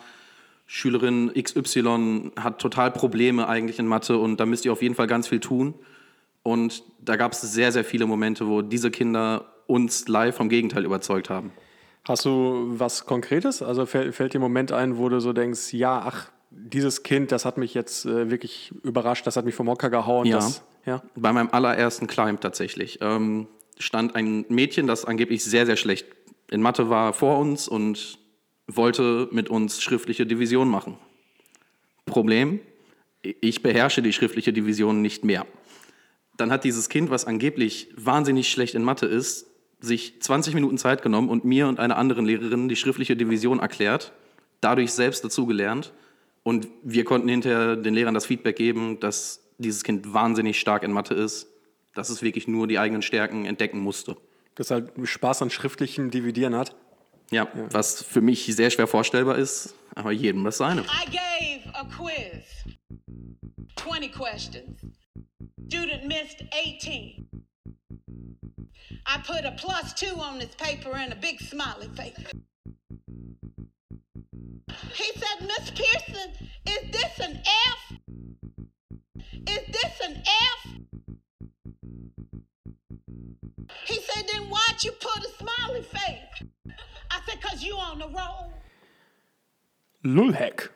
Schülerin 0.67 1.33
XY 1.35 2.33
hat 2.37 2.61
total 2.61 2.91
Probleme 2.91 3.49
eigentlich 3.49 3.79
in 3.79 3.87
Mathe 3.87 4.19
und 4.19 4.39
da 4.39 4.47
müsst 4.47 4.65
ihr 4.65 4.73
auf 4.73 4.83
jeden 4.83 4.95
Fall 4.95 5.07
ganz 5.07 5.29
viel 5.29 5.41
tun. 5.41 5.75
Und 6.43 6.83
da 7.01 7.17
gab 7.17 7.33
es 7.33 7.41
sehr, 7.41 7.73
sehr 7.73 7.85
viele 7.85 8.07
Momente, 8.07 8.47
wo 8.47 8.63
diese 8.63 8.91
Kinder 8.91 9.47
uns 9.67 10.07
live 10.09 10.37
vom 10.37 10.49
Gegenteil 10.49 10.85
überzeugt 10.85 11.31
haben. 11.31 11.53
Hast 12.07 12.25
du 12.25 12.75
was 12.79 13.05
Konkretes? 13.05 13.63
Also 13.63 13.85
fällt, 13.85 14.15
fällt 14.15 14.33
dir 14.33 14.39
ein 14.39 14.43
Moment 14.43 14.71
ein, 14.71 14.97
wo 14.97 15.09
du 15.09 15.21
so 15.21 15.33
denkst, 15.33 15.73
ja, 15.73 16.03
ach, 16.05 16.31
dieses 16.51 17.03
Kind, 17.03 17.33
das 17.33 17.45
hat 17.45 17.59
mich 17.59 17.75
jetzt 17.75 18.07
äh, 18.07 18.31
wirklich 18.31 18.73
überrascht, 18.83 19.27
das 19.27 19.37
hat 19.37 19.45
mich 19.45 19.55
vom 19.55 19.69
Hocker 19.69 19.91
gehauen. 19.91 20.27
Ja. 20.27 20.37
Das, 20.37 20.63
ja. 20.85 21.03
Bei 21.17 21.33
meinem 21.33 21.49
allerersten 21.51 22.07
Climb 22.07 22.41
tatsächlich 22.41 22.99
ähm, 23.03 23.49
stand 23.79 24.15
ein 24.15 24.45
Mädchen, 24.49 24.87
das 24.87 25.05
angeblich 25.05 25.45
sehr, 25.45 25.67
sehr 25.67 25.77
schlecht 25.77 26.07
in 26.49 26.63
Mathe 26.63 26.89
war, 26.89 27.13
vor 27.13 27.39
uns 27.39 27.67
und 27.67 28.19
wollte 28.67 29.29
mit 29.33 29.49
uns 29.49 29.81
schriftliche 29.81 30.27
Division 30.27 30.69
machen. 30.69 30.97
Problem, 32.05 32.61
ich 33.23 33.63
beherrsche 33.63 34.03
die 34.03 34.13
schriftliche 34.13 34.53
Division 34.53 35.03
nicht 35.03 35.25
mehr. 35.25 35.47
Dann 36.37 36.51
hat 36.51 36.65
dieses 36.65 36.89
Kind, 36.89 37.11
was 37.11 37.25
angeblich 37.25 37.89
wahnsinnig 37.97 38.49
schlecht 38.49 38.75
in 38.75 38.85
Mathe 38.85 39.07
ist, 39.07 39.47
sich 39.81 40.21
20 40.21 40.55
Minuten 40.55 40.79
Zeit 40.79 41.03
genommen 41.03 41.29
und 41.29 41.45
mir 41.45 41.69
und 41.69 41.81
einer 41.81 41.97
anderen 41.97 42.27
Lehrerin 42.27 42.69
die 42.69 42.77
schriftliche 42.77 43.17
Division 43.17 43.59
erklärt, 43.59 44.13
dadurch 44.61 44.93
selbst 44.93 45.25
dazugelernt. 45.25 45.93
Und 46.43 46.69
wir 46.83 47.05
konnten 47.05 47.29
hinterher 47.29 47.77
den 47.77 47.95
Lehrern 47.95 48.15
das 48.15 48.27
Feedback 48.27 48.57
geben, 48.57 49.01
dass 49.01 49.43
dieses 49.59 49.83
Kind 49.83 50.13
wahnsinnig 50.13 50.61
stark 50.61 50.83
in 50.83 50.93
Mathe 50.93 51.15
ist, 51.15 51.49
dass 51.95 52.11
es 52.11 52.23
wirklich 52.23 52.47
nur 52.47 52.67
die 52.67 52.79
eigenen 52.79 53.03
Stärken 53.03 53.45
entdecken 53.47 53.79
musste. 53.79 54.17
Das 54.55 54.71
halt 54.71 54.93
Spaß 55.03 55.43
an 55.43 55.51
schriftlichem 55.51 56.11
Dividieren 56.11 56.55
hat. 56.55 56.77
Ja, 57.31 57.49
was 57.55 58.05
für 58.05 58.21
mich 58.21 58.45
sehr 58.55 58.71
schwer 58.71 58.87
vorstellbar 58.87 59.37
ist, 59.37 59.75
aber 59.95 60.13
jedem 60.13 60.45
das 60.45 60.59
seine. 60.59 60.83
I 60.83 61.07
gave 61.07 61.75
a 61.75 61.85
quiz. 61.85 62.45
20 63.77 64.13
questions. 64.13 64.81
Student 65.69 66.07
missed 66.07 66.43
18. 66.53 67.29
I 69.09 69.19
put 69.25 69.45
a 69.45 69.53
plus 69.53 69.93
two 69.95 70.21
on 70.21 70.39
this 70.39 70.55
paper 70.57 70.93
and 70.95 71.13
a 71.13 71.17
big 71.17 71.41
smiley 71.41 71.89
face. 71.95 72.17
He 74.95 75.13
said, 75.15 75.47
Miss 75.47 75.71
Pearson, 75.71 76.31
is 76.67 76.91
this 76.93 77.19
an 77.21 77.43
F? 77.67 77.99
Is 79.49 79.67
this 79.73 80.01
an 80.05 80.23
F? 80.27 80.77
He 83.85 84.01
said, 84.01 84.25
then 84.33 84.49
why'd 84.49 84.83
you 84.83 84.93
put 84.93 85.25
a 85.25 85.29
smiley 85.39 85.83
face? 85.83 86.49
I 87.11 87.19
said, 87.27 87.41
cause 87.43 87.65
you 87.65 87.75
on 87.77 87.99
the 87.99 88.05
roll. 88.05 88.51
Lulhack. 90.03 90.71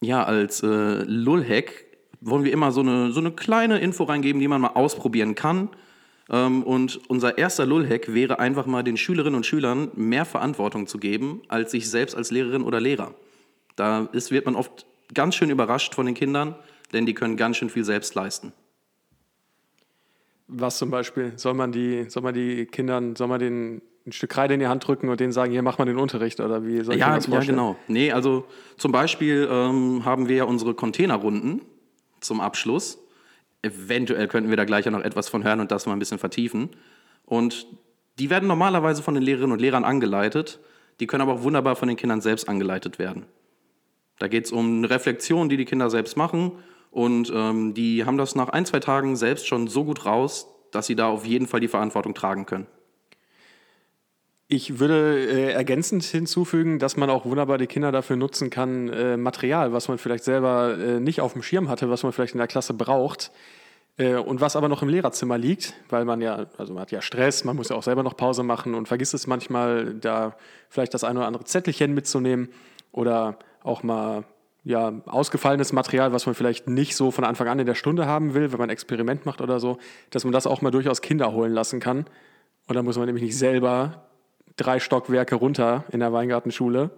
Ja, 0.00 0.24
als 0.24 0.62
äh, 0.62 1.02
Lulhack 1.04 1.84
wollen 2.20 2.44
wir 2.44 2.52
immer 2.52 2.72
so 2.72 2.80
eine, 2.80 3.12
so 3.12 3.20
eine 3.20 3.32
kleine 3.32 3.78
Info 3.78 4.04
reingeben, 4.04 4.40
die 4.40 4.48
man 4.48 4.60
mal 4.60 4.68
ausprobieren 4.68 5.34
kann. 5.34 5.68
Ähm, 6.30 6.62
und 6.62 7.00
unser 7.08 7.36
erster 7.36 7.66
Lulhack 7.66 8.14
wäre 8.14 8.38
einfach 8.38 8.66
mal 8.66 8.82
den 8.82 8.96
Schülerinnen 8.96 9.36
und 9.36 9.46
Schülern 9.46 9.90
mehr 9.94 10.24
Verantwortung 10.24 10.86
zu 10.86 10.98
geben, 10.98 11.42
als 11.48 11.70
sich 11.70 11.90
selbst 11.90 12.16
als 12.16 12.30
Lehrerin 12.30 12.62
oder 12.62 12.80
Lehrer. 12.80 13.14
Da 13.76 14.08
ist, 14.12 14.30
wird 14.30 14.46
man 14.46 14.56
oft 14.56 14.86
ganz 15.12 15.34
schön 15.34 15.50
überrascht 15.50 15.94
von 15.94 16.06
den 16.06 16.14
Kindern, 16.14 16.54
denn 16.92 17.06
die 17.06 17.14
können 17.14 17.36
ganz 17.36 17.58
schön 17.58 17.68
viel 17.68 17.84
selbst 17.84 18.14
leisten. 18.14 18.52
Was 20.46 20.78
zum 20.78 20.90
Beispiel? 20.90 21.32
Soll 21.36 21.54
man 21.54 21.72
die, 21.72 22.08
soll 22.08 22.22
man 22.22 22.34
die 22.34 22.66
Kindern, 22.66 23.16
soll 23.16 23.28
man 23.28 23.40
denen 23.40 23.82
ein 24.06 24.12
Stück 24.12 24.30
Kreide 24.30 24.54
in 24.54 24.60
die 24.60 24.66
Hand 24.66 24.86
drücken 24.86 25.08
und 25.08 25.18
denen 25.18 25.32
sagen, 25.32 25.50
hier 25.52 25.62
mach 25.62 25.78
mal 25.78 25.86
den 25.86 25.98
Unterricht 25.98 26.40
oder 26.40 26.64
wie 26.66 26.82
soll 26.82 26.94
ich 26.94 27.00
mir 27.00 27.06
Ja, 27.06 27.14
das 27.14 27.26
ja, 27.26 27.32
vorstellen? 27.32 27.56
genau. 27.56 27.76
Nee, 27.88 28.12
also 28.12 28.44
zum 28.76 28.92
Beispiel 28.92 29.48
ähm, 29.50 30.04
haben 30.04 30.28
wir 30.28 30.36
ja 30.36 30.44
unsere 30.44 30.74
Containerrunden 30.74 31.62
zum 32.20 32.40
Abschluss. 32.40 32.98
Eventuell 33.62 34.28
könnten 34.28 34.50
wir 34.50 34.58
da 34.58 34.64
gleich 34.64 34.84
ja 34.84 34.90
noch 34.90 35.00
etwas 35.00 35.28
von 35.30 35.42
hören 35.42 35.60
und 35.60 35.70
das 35.70 35.86
mal 35.86 35.94
ein 35.94 35.98
bisschen 35.98 36.18
vertiefen. 36.18 36.70
Und 37.24 37.66
die 38.18 38.28
werden 38.28 38.46
normalerweise 38.46 39.02
von 39.02 39.14
den 39.14 39.22
Lehrerinnen 39.22 39.52
und 39.52 39.60
Lehrern 39.60 39.84
angeleitet, 39.84 40.60
die 41.00 41.06
können 41.06 41.22
aber 41.22 41.32
auch 41.32 41.42
wunderbar 41.42 41.74
von 41.74 41.88
den 41.88 41.96
Kindern 41.96 42.20
selbst 42.20 42.48
angeleitet 42.48 42.98
werden. 42.98 43.24
Da 44.18 44.28
geht 44.28 44.44
es 44.44 44.52
um 44.52 44.78
eine 44.78 44.90
Reflexion, 44.90 45.48
die 45.48 45.56
die 45.56 45.64
Kinder 45.64 45.88
selbst 45.90 46.16
machen 46.16 46.52
und 46.90 47.32
ähm, 47.34 47.74
die 47.74 48.04
haben 48.04 48.18
das 48.18 48.34
nach 48.36 48.50
ein, 48.50 48.66
zwei 48.66 48.78
Tagen 48.80 49.16
selbst 49.16 49.46
schon 49.48 49.66
so 49.66 49.82
gut 49.84 50.04
raus, 50.04 50.46
dass 50.70 50.86
sie 50.86 50.94
da 50.94 51.08
auf 51.08 51.26
jeden 51.26 51.46
Fall 51.48 51.58
die 51.60 51.68
Verantwortung 51.68 52.14
tragen 52.14 52.46
können. 52.46 52.66
Ich 54.46 54.78
würde 54.78 55.18
äh, 55.18 55.52
ergänzend 55.52 56.04
hinzufügen, 56.04 56.78
dass 56.78 56.98
man 56.98 57.08
auch 57.08 57.24
wunderbar 57.24 57.56
die 57.56 57.66
Kinder 57.66 57.92
dafür 57.92 58.16
nutzen 58.16 58.50
kann, 58.50 58.90
äh, 58.90 59.16
Material, 59.16 59.72
was 59.72 59.88
man 59.88 59.96
vielleicht 59.96 60.24
selber 60.24 60.76
äh, 60.78 61.00
nicht 61.00 61.22
auf 61.22 61.32
dem 61.32 61.42
Schirm 61.42 61.68
hatte, 61.68 61.88
was 61.88 62.02
man 62.02 62.12
vielleicht 62.12 62.34
in 62.34 62.38
der 62.38 62.46
Klasse 62.46 62.74
braucht 62.74 63.32
äh, 63.96 64.16
und 64.16 64.42
was 64.42 64.54
aber 64.54 64.68
noch 64.68 64.82
im 64.82 64.90
Lehrerzimmer 64.90 65.38
liegt, 65.38 65.74
weil 65.88 66.04
man 66.04 66.20
ja, 66.20 66.46
also 66.58 66.74
man 66.74 66.82
hat 66.82 66.90
ja 66.90 67.00
Stress, 67.00 67.44
man 67.44 67.56
muss 67.56 67.70
ja 67.70 67.76
auch 67.76 67.82
selber 67.82 68.02
noch 68.02 68.18
Pause 68.18 68.42
machen 68.42 68.74
und 68.74 68.86
vergisst 68.86 69.14
es 69.14 69.26
manchmal, 69.26 69.94
da 69.94 70.36
vielleicht 70.68 70.92
das 70.92 71.04
eine 71.04 71.20
oder 71.20 71.26
andere 71.26 71.44
Zettelchen 71.44 71.94
mitzunehmen 71.94 72.50
oder 72.92 73.38
auch 73.62 73.82
mal 73.82 74.24
ja, 74.62 74.92
ausgefallenes 75.06 75.72
Material, 75.72 76.12
was 76.12 76.26
man 76.26 76.34
vielleicht 76.34 76.68
nicht 76.68 76.96
so 76.96 77.10
von 77.10 77.24
Anfang 77.24 77.48
an 77.48 77.58
in 77.58 77.66
der 77.66 77.74
Stunde 77.74 78.06
haben 78.06 78.34
will, 78.34 78.52
wenn 78.52 78.58
man 78.58 78.68
ein 78.68 78.72
Experiment 78.72 79.24
macht 79.24 79.40
oder 79.40 79.58
so, 79.58 79.78
dass 80.10 80.24
man 80.24 80.32
das 80.32 80.46
auch 80.46 80.60
mal 80.62 80.70
durchaus 80.70 81.02
Kinder 81.02 81.32
holen 81.32 81.52
lassen 81.52 81.80
kann. 81.80 82.06
Und 82.66 82.74
dann 82.74 82.84
muss 82.84 82.96
man 82.96 83.06
nämlich 83.06 83.24
nicht 83.24 83.36
selber 83.36 84.04
drei 84.56 84.80
Stockwerke 84.80 85.34
runter 85.34 85.84
in 85.90 86.00
der 86.00 86.12
Weingartenschule. 86.12 86.90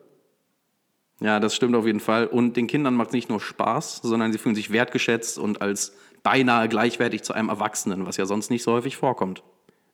Ja, 1.21 1.40
das 1.40 1.55
stimmt 1.55 1.75
auf 1.75 1.87
jeden 1.87 2.01
Fall. 2.01 2.27
Und 2.27 2.57
den 2.57 2.66
Kindern 2.66 2.95
macht 2.95 3.09
es 3.09 3.14
nicht 3.14 3.29
nur 3.29 3.40
Spaß, 3.40 4.01
sondern 4.03 4.33
sie 4.33 4.38
fühlen 4.38 4.55
sich 4.55 4.73
wertgeschätzt 4.73 5.38
und 5.38 5.62
als 5.62 5.97
beinahe 6.23 6.69
gleichwertig 6.69 7.23
zu 7.23 7.33
einem 7.33 7.49
Erwachsenen, 7.49 8.07
was 8.07 8.16
ja 8.16 8.27
sonst 8.27 8.51
nicht 8.51 8.62
so 8.62 8.73
häufig 8.73 8.97
vorkommt. 8.97 9.42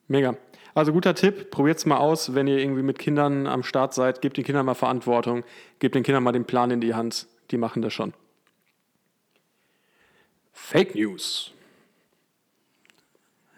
Mega. 0.09 0.37
Also 0.75 0.93
guter 0.93 1.15
Tipp, 1.15 1.51
probiert 1.51 1.79
es 1.79 1.87
mal 1.87 1.99
aus, 1.99 2.35
wenn 2.35 2.47
ihr 2.47 2.59
irgendwie 2.59 2.83
mit 2.83 2.99
Kindern 2.99 3.47
am 3.47 3.63
Start 3.63 3.93
seid, 3.93 4.23
gebt 4.23 4.39
den 4.39 4.45
Kindern 4.45 4.65
mal 4.65 4.75
Verantwortung, 4.75 5.45
gebt 5.79 5.95
den 5.95 6.03
Kindern 6.03 6.23
mal 6.23 6.33
den 6.33 6.47
Plan 6.47 6.71
in 6.71 6.81
die 6.81 6.95
Hand, 6.95 7.27
die 7.51 7.59
machen 7.59 7.83
das 7.83 7.93
schon. 7.93 8.15
Fake 10.53 10.95
News. 10.95 11.53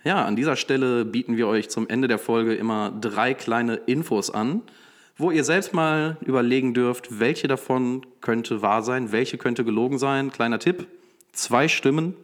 Ja, 0.05 0.23
an 0.27 0.37
dieser 0.37 0.57
Stelle 0.57 1.07
bieten 1.07 1.38
wir 1.38 1.49
euch 1.49 1.71
zum 1.71 1.88
Ende 1.88 2.09
der 2.09 2.19
Folge 2.19 2.55
immer 2.55 2.93
drei 3.01 3.33
kleine 3.33 3.77
Infos 3.77 4.29
an, 4.29 4.61
wo 5.17 5.31
ihr 5.31 5.45
selbst 5.45 5.73
mal 5.73 6.19
überlegen 6.21 6.75
dürft, 6.75 7.21
welche 7.21 7.49
davon 7.49 8.05
könnte 8.21 8.61
wahr 8.61 8.83
sein, 8.83 9.12
welche 9.12 9.38
könnte 9.38 9.64
gelogen 9.64 9.99
sein. 9.99 10.31
Kleiner 10.31 10.59
Tipp, 10.59 10.87
zwei 11.33 11.69
Stimmen. 11.69 12.14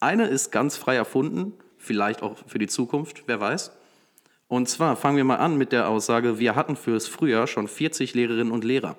Eine 0.00 0.26
ist 0.26 0.50
ganz 0.50 0.76
frei 0.76 0.96
erfunden, 0.96 1.52
vielleicht 1.78 2.20
auch 2.24 2.36
für 2.48 2.58
die 2.58 2.66
Zukunft, 2.66 3.22
wer 3.26 3.38
weiß. 3.38 3.70
Und 4.48 4.68
zwar 4.68 4.96
fangen 4.96 5.16
wir 5.16 5.24
mal 5.24 5.36
an 5.36 5.56
mit 5.56 5.70
der 5.70 5.88
Aussage, 5.88 6.40
wir 6.40 6.56
hatten 6.56 6.74
fürs 6.74 7.06
Frühjahr 7.06 7.46
schon 7.46 7.68
40 7.68 8.12
Lehrerinnen 8.12 8.52
und 8.52 8.64
Lehrer. 8.64 8.96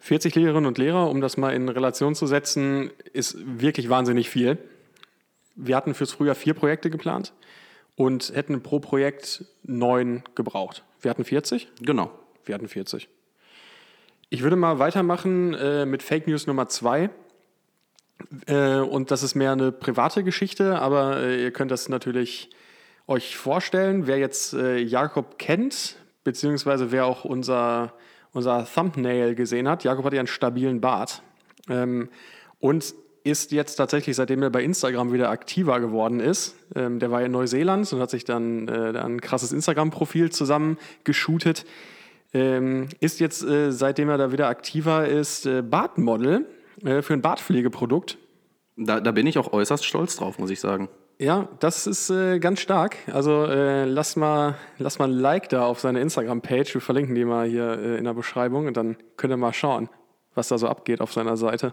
40 0.00 0.34
Lehrerinnen 0.34 0.66
und 0.66 0.76
Lehrer, 0.76 1.08
um 1.08 1.22
das 1.22 1.38
mal 1.38 1.54
in 1.54 1.70
Relation 1.70 2.14
zu 2.14 2.26
setzen, 2.26 2.90
ist 3.14 3.34
wirklich 3.62 3.88
wahnsinnig 3.88 4.28
viel 4.28 4.58
wir 5.54 5.76
hatten 5.76 5.94
fürs 5.94 6.12
Frühjahr 6.12 6.34
vier 6.34 6.54
Projekte 6.54 6.90
geplant 6.90 7.32
und 7.96 8.32
hätten 8.34 8.62
pro 8.62 8.80
Projekt 8.80 9.44
neun 9.62 10.22
gebraucht. 10.34 10.84
Wir 11.00 11.10
hatten 11.10 11.24
40? 11.24 11.68
Genau. 11.80 12.10
Wir 12.44 12.54
hatten 12.54 12.68
40. 12.68 13.08
Ich 14.30 14.42
würde 14.42 14.56
mal 14.56 14.78
weitermachen 14.78 15.54
äh, 15.54 15.86
mit 15.86 16.02
Fake 16.02 16.26
News 16.26 16.46
Nummer 16.46 16.68
zwei. 16.68 17.10
Äh, 18.46 18.78
und 18.78 19.10
das 19.10 19.22
ist 19.22 19.34
mehr 19.34 19.52
eine 19.52 19.70
private 19.70 20.24
Geschichte, 20.24 20.78
aber 20.78 21.18
äh, 21.18 21.42
ihr 21.42 21.50
könnt 21.52 21.70
das 21.70 21.88
natürlich 21.88 22.50
euch 23.06 23.36
vorstellen. 23.36 24.06
Wer 24.06 24.18
jetzt 24.18 24.54
äh, 24.54 24.78
Jakob 24.78 25.38
kennt, 25.38 25.96
beziehungsweise 26.24 26.90
wer 26.90 27.06
auch 27.06 27.24
unser, 27.24 27.92
unser 28.32 28.66
Thumbnail 28.66 29.34
gesehen 29.34 29.68
hat, 29.68 29.84
Jakob 29.84 30.04
hat 30.04 30.14
ja 30.14 30.20
einen 30.20 30.26
stabilen 30.26 30.80
Bart. 30.80 31.22
Ähm, 31.68 32.08
und 32.60 32.94
ist 33.24 33.52
jetzt 33.52 33.76
tatsächlich, 33.76 34.14
seitdem 34.14 34.42
er 34.42 34.50
bei 34.50 34.62
Instagram 34.62 35.12
wieder 35.12 35.30
aktiver 35.30 35.80
geworden 35.80 36.20
ist, 36.20 36.54
ähm, 36.76 36.98
der 36.98 37.10
war 37.10 37.22
in 37.22 37.32
Neuseeland 37.32 37.90
und 37.92 38.00
hat 38.00 38.10
sich 38.10 38.24
dann 38.24 38.68
äh, 38.68 38.98
ein 38.98 39.20
krasses 39.20 39.50
Instagram-Profil 39.50 40.30
zusammengeschootet, 40.30 41.64
ähm, 42.34 42.88
ist 43.00 43.20
jetzt, 43.20 43.42
äh, 43.42 43.72
seitdem 43.72 44.10
er 44.10 44.18
da 44.18 44.30
wieder 44.30 44.48
aktiver 44.48 45.08
ist, 45.08 45.46
äh, 45.46 45.62
Bartmodel 45.62 46.46
äh, 46.84 47.00
für 47.00 47.14
ein 47.14 47.22
Bartpflegeprodukt. 47.22 48.18
Da, 48.76 49.00
da, 49.00 49.12
bin 49.12 49.26
ich 49.26 49.38
auch 49.38 49.52
äußerst 49.52 49.84
stolz 49.84 50.16
drauf, 50.16 50.38
muss 50.38 50.50
ich 50.50 50.60
sagen. 50.60 50.88
Ja, 51.18 51.48
das 51.60 51.86
ist 51.86 52.10
äh, 52.10 52.40
ganz 52.40 52.60
stark. 52.60 52.96
Also 53.10 53.44
äh, 53.44 53.84
lass, 53.84 54.16
mal, 54.16 54.56
lass 54.78 54.98
mal 54.98 55.08
ein 55.08 55.12
Like 55.12 55.48
da 55.48 55.64
auf 55.64 55.80
seine 55.80 56.00
Instagram-Page. 56.00 56.74
Wir 56.74 56.80
verlinken 56.80 57.14
die 57.14 57.24
mal 57.24 57.46
hier 57.46 57.78
äh, 57.78 57.96
in 57.96 58.04
der 58.04 58.14
Beschreibung 58.14 58.66
und 58.66 58.76
dann 58.76 58.96
könnt 59.16 59.32
ihr 59.32 59.36
mal 59.36 59.54
schauen, 59.54 59.88
was 60.34 60.48
da 60.48 60.58
so 60.58 60.68
abgeht 60.68 61.00
auf 61.00 61.12
seiner 61.12 61.36
Seite. 61.36 61.72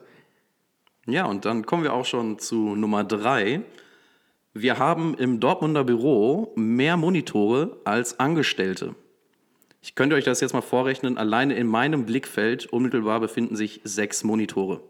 Ja, 1.07 1.25
und 1.25 1.45
dann 1.45 1.65
kommen 1.65 1.83
wir 1.83 1.93
auch 1.93 2.05
schon 2.05 2.39
zu 2.39 2.75
Nummer 2.75 3.03
drei. 3.03 3.61
Wir 4.53 4.77
haben 4.79 5.15
im 5.15 5.39
Dortmunder 5.39 5.83
Büro 5.83 6.51
mehr 6.55 6.97
Monitore 6.97 7.77
als 7.85 8.19
Angestellte. 8.19 8.95
Ich 9.81 9.95
könnte 9.95 10.15
euch 10.15 10.25
das 10.25 10.41
jetzt 10.41 10.53
mal 10.53 10.61
vorrechnen. 10.61 11.17
Alleine 11.17 11.55
in 11.55 11.67
meinem 11.67 12.05
Blickfeld 12.05 12.67
unmittelbar 12.67 13.19
befinden 13.19 13.55
sich 13.55 13.81
sechs 13.83 14.23
Monitore. 14.23 14.81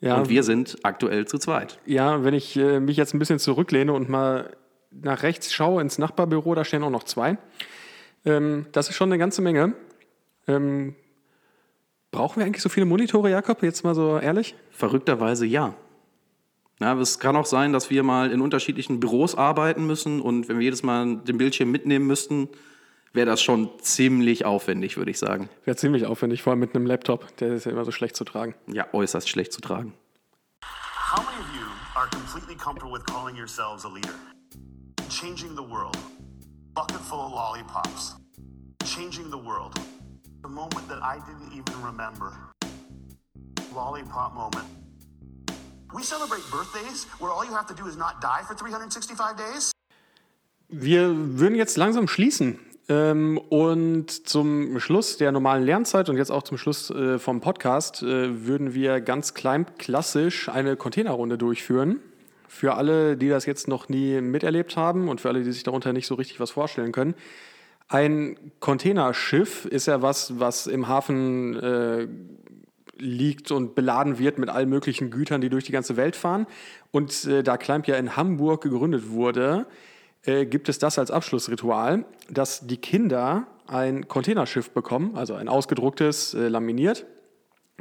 Ja, 0.00 0.16
und 0.16 0.28
wir 0.28 0.42
sind 0.42 0.78
aktuell 0.82 1.26
zu 1.26 1.38
zweit. 1.38 1.78
Ja, 1.86 2.24
wenn 2.24 2.34
ich 2.34 2.56
äh, 2.56 2.80
mich 2.80 2.96
jetzt 2.96 3.14
ein 3.14 3.18
bisschen 3.18 3.38
zurücklehne 3.38 3.92
und 3.92 4.08
mal 4.08 4.56
nach 4.90 5.22
rechts 5.22 5.52
schaue 5.52 5.80
ins 5.80 5.98
Nachbarbüro, 5.98 6.54
da 6.54 6.64
stehen 6.64 6.82
auch 6.82 6.90
noch 6.90 7.04
zwei. 7.04 7.38
Ähm, 8.24 8.66
das 8.72 8.88
ist 8.88 8.96
schon 8.96 9.10
eine 9.10 9.18
ganze 9.18 9.42
Menge. 9.42 9.74
Ähm, 10.48 10.96
Brauchen 12.12 12.40
wir 12.40 12.46
eigentlich 12.46 12.62
so 12.62 12.68
viele 12.68 12.84
Monitore, 12.84 13.30
Jakob? 13.30 13.62
Jetzt 13.62 13.84
mal 13.84 13.94
so 13.94 14.18
ehrlich? 14.18 14.54
Verrückterweise 14.70 15.46
ja. 15.46 15.74
Ja, 16.78 16.94
es 17.00 17.18
kann 17.18 17.36
auch 17.36 17.46
sein, 17.46 17.72
dass 17.72 17.88
wir 17.88 18.02
mal 18.02 18.30
in 18.30 18.42
unterschiedlichen 18.42 19.00
Büros 19.00 19.34
arbeiten 19.34 19.86
müssen 19.86 20.20
und 20.20 20.46
wenn 20.48 20.58
wir 20.58 20.64
jedes 20.64 20.82
Mal 20.82 21.16
den 21.16 21.38
Bildschirm 21.38 21.70
mitnehmen 21.70 22.06
müssten, 22.06 22.48
wäre 23.14 23.26
das 23.26 23.40
schon 23.40 23.70
ziemlich 23.80 24.44
aufwendig, 24.44 24.98
würde 24.98 25.10
ich 25.10 25.18
sagen. 25.18 25.48
Wäre 25.64 25.76
ziemlich 25.76 26.04
aufwendig, 26.04 26.42
vor 26.42 26.50
allem 26.50 26.60
mit 26.60 26.74
einem 26.74 26.84
Laptop, 26.84 27.34
der 27.38 27.54
ist 27.54 27.64
ja 27.64 27.72
immer 27.72 27.86
so 27.86 27.92
schlecht 27.92 28.14
zu 28.14 28.24
tragen. 28.24 28.54
Ja, 28.66 28.92
äußerst 28.92 29.28
schlecht 29.28 29.54
zu 29.54 29.62
tragen. 29.62 29.94
How 31.14 31.24
many 31.24 31.38
of 31.40 31.46
you 31.54 31.66
are 31.94 32.08
completely 32.10 32.56
comfortable 32.56 32.92
with 32.92 33.04
calling 33.06 33.36
yourselves 33.36 33.86
a 33.86 33.88
leader? 33.88 34.14
Changing 35.08 35.56
the 35.56 35.62
world. 35.62 35.96
Bucket 36.74 37.00
full 37.00 37.20
of 37.20 37.32
lollipops. 37.32 38.16
Changing 38.84 39.30
the 39.30 39.38
world. 39.38 39.78
The 40.42 40.48
moment 40.48 40.88
that 40.88 41.00
I 41.02 41.20
didn't 41.20 41.52
even 41.52 41.84
remember. 41.84 42.32
Lollipop 43.72 44.34
moment. 44.34 44.66
We 45.94 46.02
celebrate 46.02 46.42
birthdays 46.50 47.06
where 47.20 47.30
all 47.30 47.44
you 47.44 47.54
have 47.54 47.68
to 47.68 47.74
do 47.74 47.86
is 47.86 47.96
not 47.96 48.20
die 48.20 48.42
for 48.44 48.56
365 48.56 49.36
days. 49.36 49.70
Wir 50.68 51.14
würden 51.38 51.54
jetzt 51.54 51.76
langsam 51.76 52.08
schließen. 52.08 52.58
Ähm, 52.88 53.38
und 53.38 54.26
zum 54.26 54.80
Schluss 54.80 55.16
der 55.16 55.30
normalen 55.30 55.62
Lernzeit 55.62 56.08
und 56.08 56.16
jetzt 56.16 56.32
auch 56.32 56.42
zum 56.42 56.58
Schluss 56.58 56.90
äh, 56.90 57.20
vom 57.20 57.40
Podcast 57.40 58.02
äh, 58.02 58.44
würden 58.44 58.74
wir 58.74 59.00
ganz 59.00 59.34
klein 59.34 59.66
klassisch 59.78 60.48
eine 60.48 60.74
Containerrunde 60.74 61.38
durchführen. 61.38 62.00
Für 62.48 62.74
alle, 62.74 63.16
die 63.16 63.28
das 63.28 63.46
jetzt 63.46 63.68
noch 63.68 63.88
nie 63.88 64.20
miterlebt 64.20 64.76
haben 64.76 65.08
und 65.08 65.20
für 65.20 65.28
alle, 65.28 65.44
die 65.44 65.52
sich 65.52 65.62
darunter 65.62 65.92
nicht 65.92 66.08
so 66.08 66.16
richtig 66.16 66.40
was 66.40 66.50
vorstellen 66.50 66.90
können. 66.90 67.14
Ein 67.92 68.38
Containerschiff 68.58 69.66
ist 69.66 69.84
ja 69.84 70.00
was, 70.00 70.40
was 70.40 70.66
im 70.66 70.88
Hafen 70.88 71.56
äh, 71.56 72.08
liegt 72.96 73.50
und 73.50 73.74
beladen 73.74 74.18
wird 74.18 74.38
mit 74.38 74.48
allen 74.48 74.70
möglichen 74.70 75.10
Gütern, 75.10 75.42
die 75.42 75.50
durch 75.50 75.64
die 75.64 75.72
ganze 75.72 75.98
Welt 75.98 76.16
fahren. 76.16 76.46
Und 76.90 77.26
äh, 77.26 77.42
da 77.42 77.58
Climb 77.58 77.86
ja 77.86 77.96
in 77.96 78.16
Hamburg 78.16 78.62
gegründet 78.62 79.10
wurde, 79.10 79.66
äh, 80.24 80.46
gibt 80.46 80.70
es 80.70 80.78
das 80.78 80.98
als 80.98 81.10
Abschlussritual, 81.10 82.06
dass 82.30 82.66
die 82.66 82.78
Kinder 82.78 83.46
ein 83.66 84.08
Containerschiff 84.08 84.70
bekommen, 84.70 85.14
also 85.14 85.34
ein 85.34 85.50
ausgedrucktes, 85.50 86.32
äh, 86.32 86.48
laminiert, 86.48 87.04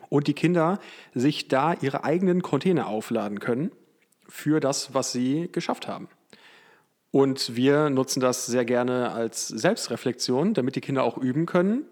und 0.09 0.27
die 0.27 0.33
Kinder 0.33 0.79
sich 1.13 1.47
da 1.47 1.73
ihre 1.79 2.03
eigenen 2.03 2.41
Container 2.41 2.87
aufladen 2.87 3.39
können 3.39 3.71
für 4.27 4.59
das, 4.59 4.93
was 4.93 5.13
sie 5.13 5.47
geschafft 5.53 5.87
haben. 5.87 6.09
Und 7.11 7.55
wir 7.55 7.89
nutzen 7.89 8.21
das 8.21 8.45
sehr 8.45 8.63
gerne 8.63 9.11
als 9.11 9.49
Selbstreflexion, 9.49 10.53
damit 10.53 10.75
die 10.77 10.81
Kinder 10.81 11.03
auch 11.03 11.17
üben 11.17 11.45
können, 11.45 11.85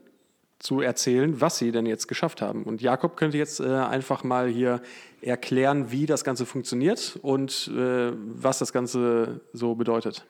zu 0.59 0.81
erzählen, 0.81 1.39
was 1.39 1.57
sie 1.57 1.71
denn 1.71 1.85
jetzt 1.85 2.07
geschafft 2.07 2.41
haben. 2.41 2.63
Und 2.63 2.81
Jakob 2.81 3.15
könnte 3.15 3.37
jetzt 3.37 3.59
äh, 3.59 3.67
einfach 3.67 4.23
mal 4.23 4.47
hier 4.47 4.81
erklären, 5.21 5.91
wie 5.91 6.05
das 6.05 6.23
Ganze 6.23 6.45
funktioniert 6.45 7.17
und 7.21 7.71
äh, 7.75 8.11
was 8.13 8.59
das 8.59 8.73
Ganze 8.73 9.41
so 9.53 9.75
bedeutet. 9.75 10.25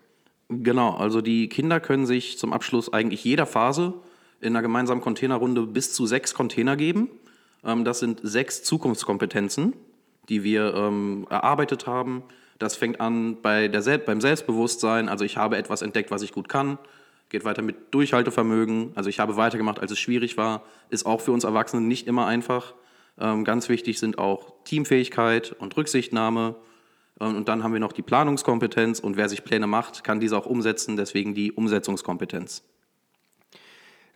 Genau, 0.50 0.96
also 0.96 1.22
die 1.22 1.50
Kinder 1.50 1.80
können 1.80 2.06
sich 2.06 2.38
zum 2.40 2.54
Abschluss 2.54 2.92
eigentlich 2.92 3.24
jeder 3.24 3.46
Phase 3.46 3.94
in 4.42 4.56
einer 4.56 4.62
gemeinsamen 4.62 5.02
Containerrunde 5.02 5.64
bis 5.64 5.94
zu 5.94 6.06
sechs 6.06 6.34
Container 6.34 6.76
geben. 6.76 7.10
Ähm, 7.64 7.84
das 7.84 8.00
sind 8.00 8.22
sechs 8.24 8.64
Zukunftskompetenzen, 8.64 9.74
die 10.30 10.44
wir 10.44 10.74
ähm, 10.76 11.28
erarbeitet 11.30 11.88
haben 11.88 12.24
Das 12.60 12.76
fängt 12.76 13.00
an 13.00 13.42
bei 13.42 13.70
der 13.70 13.82
Sel 13.82 14.00
beim 14.00 14.22
Selbstbewusstsein. 14.22 15.10
Also 15.10 15.26
ich 15.26 15.38
habe 15.38 15.58
etwas 15.58 15.82
entdeckt, 15.82 16.12
was 16.12 16.22
ich 16.22 16.34
gut 16.34 16.50
kann. 16.50 16.78
Geht 17.30 17.46
weiter 17.46 17.62
mit 17.62 17.94
Durchhaltevermögen. 17.94 18.92
Also 18.96 19.10
ich 19.10 19.20
habe 19.20 19.38
weitergemacht, 19.38 19.80
als 19.80 19.92
es 19.92 20.00
schwierig 20.00 20.36
war. 20.36 20.64
Ist 20.90 21.06
auch 21.06 21.22
für 21.22 21.32
uns 21.32 21.46
Erwachsene 21.46 21.82
nicht 21.82 22.06
immer 22.06 22.28
einfach. 22.28 22.74
Ähm, 23.18 23.46
ganz 23.46 23.70
wichtig 23.70 24.00
sind 24.00 24.18
auch 24.18 24.54
Teamfähigkeit 24.66 25.56
und 25.60 25.76
Rücksichtnahme. 25.78 26.56
Ähm, 27.22 27.38
und 27.38 27.48
dann 27.48 27.64
haben 27.64 27.72
wir 27.74 27.80
noch 27.80 27.94
die 27.94 28.02
Planungskompetenz. 28.02 29.00
Und 29.00 29.16
wer 29.16 29.30
sich 29.30 29.46
Pläne 29.46 29.68
macht, 29.68 30.04
kann 30.04 30.20
diese 30.20 30.38
auch 30.38 30.46
umsetzen. 30.46 30.98
Deswegen 30.98 31.34
die 31.34 31.54
Umsetzungskompetenz. 31.54 32.64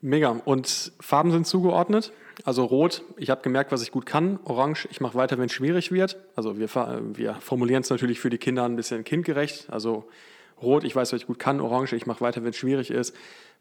Mega. 0.01 0.29
Und 0.43 0.91
Farben 0.99 1.31
sind 1.31 1.47
zugeordnet. 1.47 2.11
Also 2.45 2.65
rot, 2.65 3.03
ich 3.17 3.29
habe 3.29 3.41
gemerkt, 3.41 3.71
was 3.71 3.81
ich 3.81 3.91
gut 3.91 4.05
kann. 4.05 4.39
Orange, 4.43 4.87
ich 4.91 5.01
mache 5.01 5.15
weiter, 5.15 5.37
wenn 5.37 5.45
es 5.45 5.53
schwierig 5.53 5.91
wird. 5.91 6.17
Also 6.35 6.57
wir, 6.57 6.67
wir 7.13 7.35
formulieren 7.35 7.81
es 7.81 7.89
natürlich 7.89 8.19
für 8.19 8.29
die 8.29 8.37
Kinder 8.37 8.63
ein 8.65 8.75
bisschen 8.75 9.03
kindgerecht. 9.03 9.67
Also 9.69 10.05
rot, 10.61 10.83
ich 10.83 10.95
weiß, 10.95 11.13
was 11.13 11.21
ich 11.21 11.27
gut 11.27 11.39
kann. 11.39 11.61
Orange, 11.61 11.93
ich 11.95 12.05
mache 12.05 12.21
weiter, 12.21 12.43
wenn 12.43 12.49
es 12.49 12.57
schwierig 12.57 12.91
ist. 12.91 13.15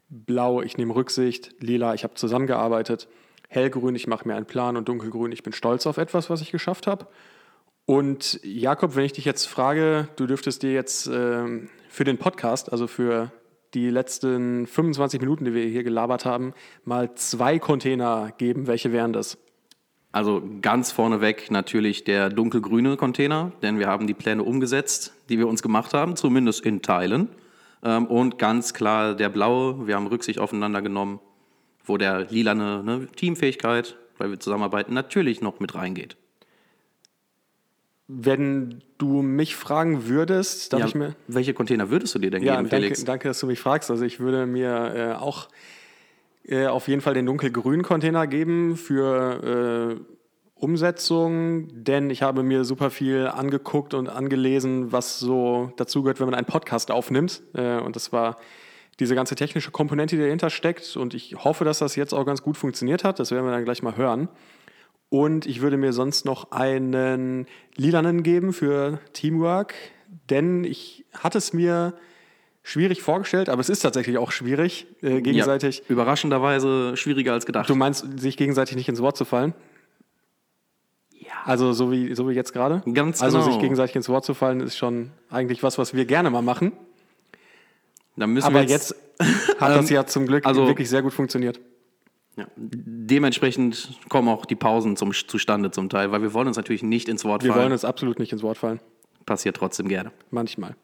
Blau, 0.09 0.61
ich 0.61 0.77
nehme 0.77 0.95
Rücksicht. 0.95 1.51
Lila, 1.61 1.93
ich 1.93 2.03
habe 2.03 2.15
zusammengearbeitet. 2.15 3.07
Hellgrün, 3.47 3.95
ich 3.95 4.07
mache 4.07 4.27
mir 4.27 4.35
einen 4.35 4.45
Plan. 4.45 4.75
Und 4.75 4.89
dunkelgrün, 4.89 5.31
ich 5.31 5.43
bin 5.43 5.53
stolz 5.53 5.85
auf 5.85 5.97
etwas, 5.97 6.29
was 6.29 6.41
ich 6.41 6.51
geschafft 6.51 6.87
habe. 6.87 7.07
Und 7.85 8.39
Jakob, 8.43 8.95
wenn 8.95 9.05
ich 9.05 9.13
dich 9.13 9.25
jetzt 9.25 9.45
frage, 9.45 10.07
du 10.15 10.25
dürftest 10.25 10.63
dir 10.63 10.73
jetzt 10.73 11.07
äh, 11.07 11.67
für 11.89 12.03
den 12.03 12.17
Podcast, 12.17 12.71
also 12.71 12.87
für 12.87 13.31
die 13.73 13.89
letzten 13.89 14.67
25 14.67 15.19
Minuten, 15.19 15.45
die 15.45 15.53
wir 15.53 15.65
hier 15.65 15.83
gelabert 15.83 16.25
haben, 16.25 16.53
mal 16.85 17.15
zwei 17.15 17.59
Container 17.59 18.31
geben. 18.37 18.67
Welche 18.67 18.91
wären 18.91 19.13
das? 19.13 19.37
Also 20.11 20.43
ganz 20.61 20.91
vorneweg 20.91 21.49
natürlich 21.49 22.03
der 22.03 22.29
dunkelgrüne 22.29 22.97
Container, 22.97 23.51
denn 23.63 23.79
wir 23.79 23.87
haben 23.87 24.05
die 24.05 24.13
Pläne 24.13 24.43
umgesetzt, 24.43 25.13
die 25.29 25.39
wir 25.39 25.47
uns 25.47 25.63
gemacht 25.63 25.93
haben, 25.95 26.15
zumindest 26.15 26.63
in 26.63 26.83
Teilen. 26.83 27.29
Ähm, 27.83 28.05
und 28.05 28.37
ganz 28.37 28.75
klar 28.75 29.15
der 29.15 29.29
blaue, 29.29 29.87
wir 29.87 29.95
haben 29.95 30.05
Rücksicht 30.05 30.37
aufeinander 30.37 30.83
genommen, 30.83 31.19
wo 31.83 31.97
der 31.97 32.29
lilane 32.29 32.83
ne, 32.83 33.07
Teamfähigkeit, 33.15 33.97
weil 34.19 34.29
wir 34.29 34.39
zusammenarbeiten, 34.39 34.93
natürlich 34.93 35.41
noch 35.41 35.59
mit 35.59 35.73
reingeht. 35.73 36.15
Wenn 38.15 38.81
du 38.97 39.21
mich 39.21 39.55
fragen 39.55 40.07
würdest, 40.07 40.73
darf 40.73 40.81
ja, 40.81 40.87
ich 40.87 40.95
mir. 40.95 41.15
Welche 41.27 41.53
Container 41.53 41.89
würdest 41.89 42.15
du 42.15 42.19
dir 42.19 42.31
denn 42.31 42.43
ja, 42.43 42.57
geben, 42.57 42.69
danke, 42.69 42.83
Felix? 42.83 43.03
Danke, 43.05 43.27
dass 43.27 43.39
du 43.39 43.47
mich 43.47 43.59
fragst. 43.59 43.89
Also 43.89 44.05
ich 44.05 44.19
würde 44.19 44.45
mir 44.45 44.93
äh, 44.95 45.13
auch 45.13 45.49
äh, 46.45 46.67
auf 46.67 46.87
jeden 46.87 47.01
Fall 47.01 47.13
den 47.13 47.25
dunkelgrünen 47.25 47.83
Container 47.83 48.27
geben 48.27 48.75
für 48.75 49.97
äh, 49.97 50.13
Umsetzung, 50.55 51.67
denn 51.83 52.09
ich 52.09 52.21
habe 52.21 52.43
mir 52.43 52.63
super 52.63 52.89
viel 52.89 53.27
angeguckt 53.27 53.93
und 53.93 54.07
angelesen, 54.07 54.91
was 54.91 55.19
so 55.19 55.73
dazugehört, 55.77 56.19
wenn 56.19 56.27
man 56.27 56.35
einen 56.35 56.47
Podcast 56.47 56.91
aufnimmt. 56.91 57.41
Äh, 57.53 57.79
und 57.79 57.95
das 57.95 58.13
war 58.13 58.37
diese 58.99 59.15
ganze 59.15 59.35
technische 59.35 59.71
Komponente, 59.71 60.15
die 60.15 60.21
dahinter 60.21 60.49
steckt. 60.49 60.95
Und 60.95 61.13
ich 61.13 61.35
hoffe, 61.35 61.65
dass 61.65 61.79
das 61.79 61.95
jetzt 61.95 62.13
auch 62.13 62.25
ganz 62.25 62.41
gut 62.41 62.57
funktioniert 62.57 63.03
hat. 63.03 63.19
Das 63.19 63.31
werden 63.31 63.45
wir 63.45 63.51
dann 63.51 63.65
gleich 63.65 63.83
mal 63.83 63.97
hören. 63.97 64.29
Und 65.13 65.45
ich 65.45 65.61
würde 65.61 65.77
mir 65.77 65.93
sonst 65.93 66.25
noch 66.25 66.49
einen 66.49 67.45
lilanen 67.75 68.23
geben 68.23 68.51
für 68.51 68.99
Teamwork, 69.13 69.75
denn 70.31 70.63
ich 70.63 71.05
hatte 71.13 71.37
es 71.37 71.53
mir 71.53 71.93
schwierig 72.63 73.03
vorgestellt, 73.03 73.47
aber 73.47 73.61
es 73.61 73.69
ist 73.69 73.81
tatsächlich 73.81 74.17
auch 74.17 74.31
schwierig, 74.31 74.87
äh, 75.03 75.21
gegenseitig. 75.21 75.77
Ja, 75.77 75.83
überraschenderweise 75.89 76.97
schwieriger 76.97 77.33
als 77.33 77.45
gedacht. 77.45 77.69
Du 77.69 77.75
meinst, 77.75 78.19
sich 78.19 78.37
gegenseitig 78.37 78.75
nicht 78.75 78.89
ins 78.89 79.03
Wort 79.03 79.15
zu 79.15 79.23
fallen? 79.23 79.53
Ja. 81.11 81.33
Also 81.45 81.73
so 81.73 81.91
wie, 81.91 82.15
so 82.15 82.27
wie 82.27 82.33
jetzt 82.33 82.51
gerade? 82.51 82.81
Ganz 82.91 83.21
also 83.21 83.37
genau. 83.37 83.51
sich 83.51 83.61
gegenseitig 83.61 83.95
ins 83.95 84.09
Wort 84.09 84.25
zu 84.25 84.33
fallen, 84.33 84.61
ist 84.61 84.77
schon 84.77 85.11
eigentlich 85.29 85.61
was, 85.61 85.77
was 85.77 85.93
wir 85.93 86.05
gerne 86.05 86.31
mal 86.31 86.41
machen. 86.41 86.71
Dann 88.17 88.31
müssen 88.31 88.47
aber 88.47 88.61
wir 88.61 88.67
jetzt, 88.67 88.95
hat 89.59 89.59
das 89.77 89.91
ja 89.91 90.07
zum 90.07 90.25
Glück 90.25 90.43
also- 90.47 90.65
wirklich 90.65 90.89
sehr 90.89 91.03
gut 91.03 91.13
funktioniert. 91.13 91.59
Ja. 92.35 92.47
Dementsprechend 92.55 93.99
kommen 94.09 94.27
auch 94.27 94.45
die 94.45 94.55
Pausen 94.55 94.97
zum, 94.97 95.13
zustande 95.13 95.71
zum 95.71 95.89
Teil, 95.89 96.11
weil 96.11 96.21
wir 96.21 96.33
wollen 96.33 96.47
uns 96.47 96.57
natürlich 96.57 96.81
nicht 96.81 97.07
ins 97.07 97.25
Wort 97.25 97.43
Wir 97.43 97.51
fallen. 97.51 97.63
wollen 97.63 97.73
uns 97.73 97.85
absolut 97.85 98.17
nicht 98.19 98.31
ins 98.31 98.41
Wort 98.41 98.57
fallen. 98.57 98.79
Passiert 99.25 99.55
trotzdem 99.55 99.87
gerne. 99.87 100.11
Manchmal. 100.31 100.75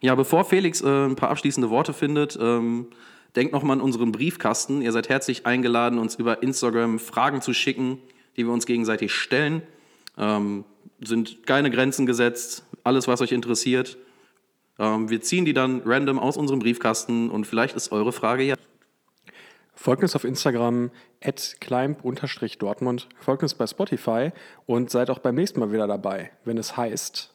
Ja, 0.00 0.16
bevor 0.16 0.44
Felix 0.44 0.80
äh, 0.80 1.06
ein 1.06 1.14
paar 1.14 1.30
abschließende 1.30 1.70
Worte 1.70 1.92
findet, 1.92 2.36
ähm, 2.40 2.88
denkt 3.36 3.52
nochmal 3.52 3.76
an 3.76 3.80
unseren 3.80 4.10
Briefkasten. 4.10 4.82
Ihr 4.82 4.90
seid 4.90 5.08
herzlich 5.08 5.46
eingeladen, 5.46 5.98
uns 5.98 6.16
über 6.16 6.42
Instagram 6.42 6.98
Fragen 6.98 7.40
zu 7.40 7.54
schicken, 7.54 7.98
die 8.36 8.44
wir 8.44 8.52
uns 8.52 8.66
gegenseitig 8.66 9.12
stellen. 9.14 9.62
Ähm, 10.18 10.64
sind 11.00 11.46
keine 11.46 11.70
Grenzen 11.70 12.06
gesetzt, 12.06 12.64
alles, 12.82 13.06
was 13.06 13.20
euch 13.20 13.32
interessiert. 13.32 13.96
Ähm, 14.78 15.08
wir 15.08 15.20
ziehen 15.20 15.44
die 15.44 15.52
dann 15.52 15.82
random 15.84 16.18
aus 16.18 16.36
unserem 16.36 16.58
Briefkasten 16.58 17.30
und 17.30 17.46
vielleicht 17.46 17.76
ist 17.76 17.92
eure 17.92 18.12
Frage 18.12 18.42
ja. 18.42 18.56
Folgt 19.82 20.04
uns 20.04 20.14
auf 20.14 20.22
Instagram 20.22 20.92
at 21.20 21.56
climb-dortmund, 21.58 23.08
folgt 23.18 23.42
uns 23.42 23.52
bei 23.52 23.66
Spotify 23.66 24.30
und 24.64 24.92
seid 24.92 25.10
auch 25.10 25.18
beim 25.18 25.34
nächsten 25.34 25.58
Mal 25.58 25.72
wieder 25.72 25.88
dabei, 25.88 26.30
wenn 26.44 26.56
es 26.56 26.76
heißt 26.76 27.34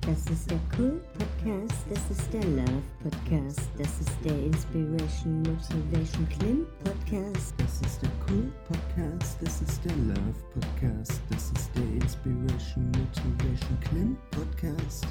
Das 0.00 0.26
ist 0.28 0.50
der 0.50 0.58
Cool 0.76 1.00
Podcast, 1.16 1.86
das 1.88 2.10
ist 2.10 2.32
der 2.32 2.42
Love 2.42 2.82
Podcast, 3.04 3.70
das 3.78 4.00
ist 4.00 4.10
der 4.24 4.36
Inspiration 4.46 5.42
Motivation 5.42 6.28
Klim 6.28 6.66
Podcast. 6.82 7.54
Das 7.58 7.80
ist 7.80 8.02
der 8.02 8.10
Cool 8.28 8.52
Podcast, 8.66 9.38
das 9.40 9.62
ist 9.62 9.84
der 9.84 9.92
Love 9.92 10.42
Podcast, 10.54 11.22
das 11.30 11.52
ist 11.52 11.70
der 11.76 12.02
Inspiration 12.02 12.86
Motivation 12.86 13.78
Klim 13.88 14.16
Podcast. 14.32 15.06